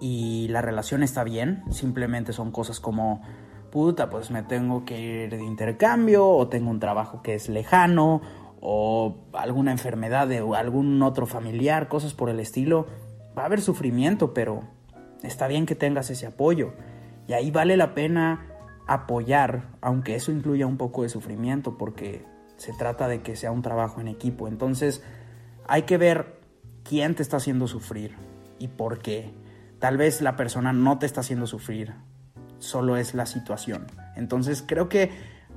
y 0.00 0.48
la 0.48 0.60
relación 0.60 1.04
está 1.04 1.22
bien, 1.22 1.62
simplemente 1.70 2.32
son 2.32 2.50
cosas 2.50 2.80
como 2.80 3.22
puta, 3.70 4.10
pues 4.10 4.32
me 4.32 4.42
tengo 4.42 4.84
que 4.84 5.00
ir 5.00 5.30
de 5.30 5.44
intercambio 5.44 6.28
o 6.28 6.48
tengo 6.48 6.68
un 6.68 6.80
trabajo 6.80 7.22
que 7.22 7.34
es 7.34 7.48
lejano 7.48 8.20
o 8.60 9.14
alguna 9.34 9.70
enfermedad 9.70 10.26
de 10.26 10.38
algún 10.38 11.00
otro 11.00 11.26
familiar, 11.26 11.86
cosas 11.86 12.12
por 12.12 12.28
el 12.28 12.40
estilo, 12.40 12.88
va 13.38 13.42
a 13.42 13.46
haber 13.46 13.60
sufrimiento, 13.60 14.34
pero 14.34 14.64
está 15.22 15.46
bien 15.46 15.64
que 15.64 15.76
tengas 15.76 16.10
ese 16.10 16.26
apoyo. 16.26 16.72
Y 17.28 17.34
ahí 17.34 17.52
vale 17.52 17.76
la 17.76 17.94
pena 17.94 18.53
apoyar, 18.86 19.68
aunque 19.80 20.14
eso 20.14 20.32
incluya 20.32 20.66
un 20.66 20.76
poco 20.76 21.02
de 21.02 21.08
sufrimiento, 21.08 21.78
porque 21.78 22.24
se 22.56 22.72
trata 22.72 23.08
de 23.08 23.22
que 23.22 23.36
sea 23.36 23.50
un 23.50 23.62
trabajo 23.62 24.00
en 24.00 24.08
equipo. 24.08 24.48
Entonces 24.48 25.02
hay 25.66 25.82
que 25.82 25.98
ver 25.98 26.40
quién 26.82 27.14
te 27.14 27.22
está 27.22 27.38
haciendo 27.38 27.66
sufrir 27.66 28.14
y 28.58 28.68
por 28.68 28.98
qué. 28.98 29.32
Tal 29.78 29.96
vez 29.96 30.20
la 30.20 30.36
persona 30.36 30.72
no 30.72 30.98
te 30.98 31.06
está 31.06 31.20
haciendo 31.20 31.46
sufrir, 31.46 31.94
solo 32.58 32.96
es 32.96 33.14
la 33.14 33.26
situación. 33.26 33.86
Entonces 34.16 34.64
creo 34.66 34.88
que 34.88 35.10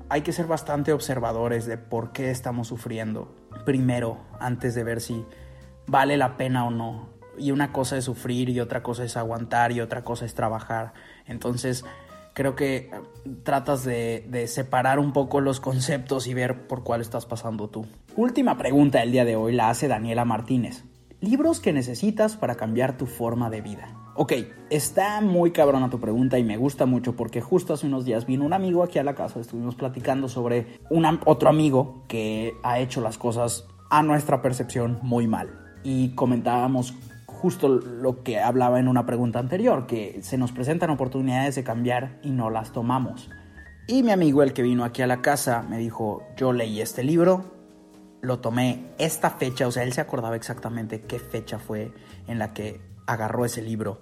hay 0.09 0.21
que 0.21 0.31
ser 0.31 0.47
bastante 0.47 0.93
observadores 0.93 1.65
de 1.65 1.77
por 1.77 2.11
qué 2.11 2.31
estamos 2.31 2.67
sufriendo 2.67 3.35
primero 3.65 4.19
antes 4.39 4.73
de 4.75 4.83
ver 4.83 5.01
si 5.01 5.25
vale 5.85 6.17
la 6.17 6.37
pena 6.37 6.65
o 6.65 6.71
no. 6.71 7.09
Y 7.37 7.51
una 7.51 7.71
cosa 7.71 7.97
es 7.97 8.05
sufrir 8.05 8.49
y 8.49 8.59
otra 8.59 8.81
cosa 8.81 9.03
es 9.03 9.15
aguantar 9.15 9.71
y 9.71 9.81
otra 9.81 10.03
cosa 10.03 10.25
es 10.25 10.33
trabajar. 10.33 10.93
Entonces 11.25 11.85
creo 12.37 12.55
que 12.55 12.75
eh, 12.75 12.91
tratas 13.43 13.83
de, 13.83 14.45
separar 14.47 14.99
un 14.99 15.11
poco 15.11 15.41
los 15.41 15.59
conceptos 15.59 16.27
y 16.27 16.35
ver 16.35 16.67
por 16.67 16.83
cuál 16.83 17.01
estás 17.01 17.25
pasando 17.25 17.67
tú. 17.67 17.87
Última 18.15 18.59
pregunta 18.59 18.99
del 18.99 19.11
día 19.11 19.25
de 19.25 19.35
hoy 19.35 19.53
la 19.53 19.69
hace 19.69 19.87
Daniela 19.87 20.23
Martínez. 20.23 20.83
Libros 21.19 21.59
que 21.59 21.73
necesitas 21.73 22.37
para 22.37 22.53
cambiar 22.53 22.95
tu 22.95 23.07
forma 23.07 23.49
de 23.49 23.61
vida. 23.61 23.87
Ok, 24.15 24.33
está 24.69 25.19
muy 25.21 25.49
cabrona 25.49 25.89
tu 25.89 25.99
pregunta 25.99 26.37
y 26.37 26.43
me 26.43 26.57
gusta 26.57 26.85
mucho 26.85 27.15
porque 27.15 27.41
justo 27.41 27.73
hace 27.73 27.87
unos 27.87 28.05
días 28.05 28.27
vino 28.27 28.45
un 28.45 28.53
amigo 28.53 28.83
aquí 28.83 28.99
a 28.99 29.03
la 29.03 29.15
casa, 29.15 29.39
estuvimos 29.39 29.73
platicando 29.73 30.29
sobre 30.29 30.79
un 30.91 31.05
otro 31.25 31.49
amigo 31.49 32.03
que 32.07 32.53
ha 32.61 32.77
hecho 32.79 33.01
las 33.01 33.17
cosas 33.17 33.65
a 33.89 34.03
nuestra 34.03 34.43
percepción 34.43 34.99
muy 35.01 35.27
mal. 35.27 35.49
Y 35.83 36.09
comentábamos 36.09 36.93
justo 37.37 37.69
lo 37.69 38.23
que 38.23 38.39
hablaba 38.39 38.79
en 38.79 38.87
una 38.87 39.05
pregunta 39.05 39.39
anterior, 39.39 39.87
que 39.87 40.19
se 40.21 40.37
nos 40.37 40.51
presentan 40.51 40.89
oportunidades 40.89 41.55
de 41.55 41.63
cambiar 41.63 42.19
y 42.21 42.31
no 42.31 42.49
las 42.49 42.71
tomamos. 42.71 43.29
Y 43.87 44.03
mi 44.03 44.11
amigo, 44.11 44.43
el 44.43 44.53
que 44.53 44.63
vino 44.63 44.83
aquí 44.83 45.01
a 45.01 45.07
la 45.07 45.21
casa, 45.21 45.63
me 45.69 45.77
dijo, 45.77 46.23
yo 46.35 46.51
leí 46.51 46.81
este 46.81 47.03
libro 47.03 47.57
lo 48.21 48.39
tomé 48.39 48.93
esta 48.97 49.29
fecha, 49.29 49.67
o 49.67 49.71
sea, 49.71 49.83
él 49.83 49.93
se 49.93 50.01
acordaba 50.01 50.35
exactamente 50.35 51.01
qué 51.01 51.19
fecha 51.19 51.59
fue 51.59 51.93
en 52.27 52.39
la 52.39 52.53
que 52.53 52.81
agarró 53.05 53.45
ese 53.45 53.61
libro 53.61 54.01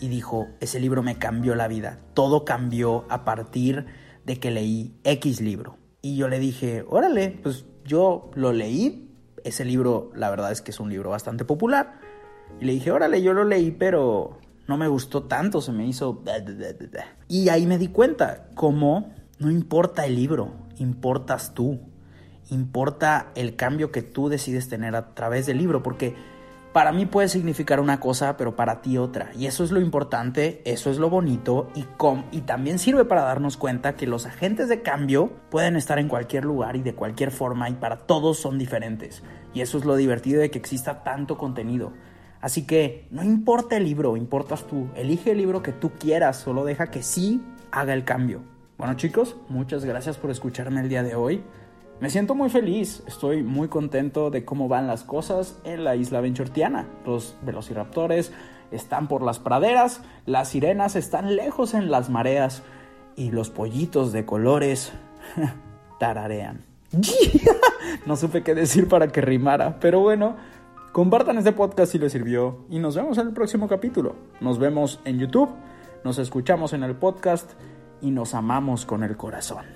y 0.00 0.08
dijo, 0.08 0.46
ese 0.60 0.78
libro 0.78 1.02
me 1.02 1.18
cambió 1.18 1.54
la 1.54 1.68
vida, 1.68 1.98
todo 2.14 2.44
cambió 2.44 3.06
a 3.08 3.24
partir 3.24 3.86
de 4.24 4.38
que 4.38 4.50
leí 4.50 5.00
X 5.04 5.40
libro. 5.40 5.78
Y 6.02 6.16
yo 6.16 6.28
le 6.28 6.38
dije, 6.38 6.84
órale, 6.88 7.38
pues 7.42 7.64
yo 7.84 8.30
lo 8.34 8.52
leí, 8.52 9.10
ese 9.42 9.64
libro 9.64 10.10
la 10.14 10.30
verdad 10.30 10.52
es 10.52 10.60
que 10.60 10.70
es 10.70 10.80
un 10.80 10.90
libro 10.90 11.10
bastante 11.10 11.44
popular. 11.44 11.98
Y 12.60 12.64
le 12.64 12.72
dije, 12.72 12.90
órale, 12.90 13.22
yo 13.22 13.32
lo 13.32 13.44
leí, 13.44 13.70
pero 13.70 14.38
no 14.66 14.76
me 14.76 14.88
gustó 14.88 15.24
tanto, 15.24 15.60
se 15.60 15.72
me 15.72 15.86
hizo... 15.86 16.22
Y 17.28 17.48
ahí 17.48 17.66
me 17.66 17.78
di 17.78 17.88
cuenta, 17.88 18.48
cómo 18.54 19.14
no 19.38 19.50
importa 19.50 20.06
el 20.06 20.16
libro, 20.16 20.52
importas 20.78 21.54
tú, 21.54 21.80
importa 22.50 23.32
el 23.34 23.56
cambio 23.56 23.90
que 23.90 24.02
tú 24.02 24.28
decides 24.28 24.68
tener 24.68 24.96
a 24.96 25.14
través 25.14 25.46
del 25.46 25.58
libro, 25.58 25.82
porque 25.82 26.14
para 26.72 26.92
mí 26.92 27.06
puede 27.06 27.28
significar 27.28 27.80
una 27.80 28.00
cosa, 28.00 28.36
pero 28.36 28.54
para 28.54 28.82
ti 28.82 28.98
otra. 28.98 29.30
Y 29.34 29.46
eso 29.46 29.64
es 29.64 29.70
lo 29.70 29.80
importante, 29.80 30.60
eso 30.66 30.90
es 30.90 30.98
lo 30.98 31.08
bonito 31.08 31.70
y, 31.74 31.86
y 32.32 32.42
también 32.42 32.78
sirve 32.78 33.06
para 33.06 33.22
darnos 33.22 33.56
cuenta 33.56 33.96
que 33.96 34.06
los 34.06 34.26
agentes 34.26 34.68
de 34.68 34.82
cambio 34.82 35.32
pueden 35.50 35.76
estar 35.76 35.98
en 35.98 36.08
cualquier 36.08 36.44
lugar 36.44 36.76
y 36.76 36.82
de 36.82 36.94
cualquier 36.94 37.30
forma 37.30 37.70
y 37.70 37.74
para 37.74 38.06
todos 38.06 38.38
son 38.38 38.58
diferentes. 38.58 39.22
Y 39.54 39.62
eso 39.62 39.78
es 39.78 39.86
lo 39.86 39.96
divertido 39.96 40.42
de 40.42 40.50
que 40.50 40.58
exista 40.58 41.02
tanto 41.02 41.38
contenido. 41.38 41.94
Así 42.40 42.66
que 42.66 43.06
no 43.10 43.22
importa 43.22 43.76
el 43.76 43.84
libro, 43.84 44.16
importas 44.16 44.66
tú. 44.66 44.88
Elige 44.94 45.32
el 45.32 45.38
libro 45.38 45.62
que 45.62 45.72
tú 45.72 45.92
quieras, 45.98 46.36
solo 46.36 46.64
deja 46.64 46.90
que 46.90 47.02
sí 47.02 47.42
haga 47.70 47.94
el 47.94 48.04
cambio. 48.04 48.42
Bueno 48.78 48.94
chicos, 48.94 49.36
muchas 49.48 49.84
gracias 49.84 50.18
por 50.18 50.30
escucharme 50.30 50.80
el 50.80 50.88
día 50.88 51.02
de 51.02 51.14
hoy. 51.14 51.42
Me 51.98 52.10
siento 52.10 52.34
muy 52.34 52.50
feliz, 52.50 53.02
estoy 53.06 53.42
muy 53.42 53.68
contento 53.68 54.30
de 54.30 54.44
cómo 54.44 54.68
van 54.68 54.86
las 54.86 55.02
cosas 55.02 55.58
en 55.64 55.82
la 55.82 55.96
isla 55.96 56.20
Venturtiana. 56.20 56.86
Los 57.06 57.36
velociraptores 57.40 58.32
están 58.70 59.08
por 59.08 59.22
las 59.22 59.38
praderas, 59.38 60.02
las 60.26 60.48
sirenas 60.48 60.94
están 60.94 61.36
lejos 61.36 61.72
en 61.72 61.90
las 61.90 62.10
mareas 62.10 62.62
y 63.16 63.30
los 63.30 63.48
pollitos 63.48 64.12
de 64.12 64.26
colores 64.26 64.92
tararean. 65.98 66.64
no 68.06 68.16
supe 68.16 68.42
qué 68.42 68.54
decir 68.54 68.88
para 68.88 69.08
que 69.08 69.22
rimara, 69.22 69.80
pero 69.80 70.00
bueno, 70.00 70.36
compartan 70.96 71.36
este 71.36 71.52
podcast 71.52 71.92
si 71.92 71.98
les 71.98 72.10
sirvió 72.10 72.64
y 72.70 72.78
nos 72.78 72.96
vemos 72.96 73.18
en 73.18 73.26
el 73.26 73.34
próximo 73.34 73.68
capítulo. 73.68 74.16
Nos 74.40 74.58
vemos 74.58 74.98
en 75.04 75.18
YouTube, 75.18 75.50
nos 76.04 76.16
escuchamos 76.18 76.72
en 76.72 76.84
el 76.84 76.96
podcast 76.96 77.50
y 78.00 78.10
nos 78.10 78.32
amamos 78.32 78.86
con 78.86 79.02
el 79.04 79.14
corazón. 79.14 79.66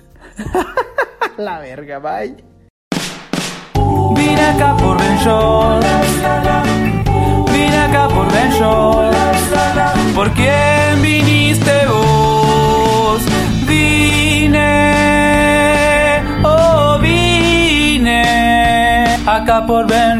La 1.37 1.59
verga, 1.59 1.99
bye. 1.99 2.43
Vine 4.15 4.41
acá 4.41 4.75
por 4.77 4.97
Ben 4.97 5.19
Vine 7.53 7.77
acá 7.77 8.07
por 8.07 8.25
Ben 8.33 8.51
¿Por 10.15 10.31
quién 10.31 11.03
viniste 11.03 11.85
vos? 11.85 13.21
Vine, 13.67 14.63
oh 16.43 16.97
vine 16.99 18.23
acá 19.27 19.63
por 19.67 19.85
Ben 19.85 20.19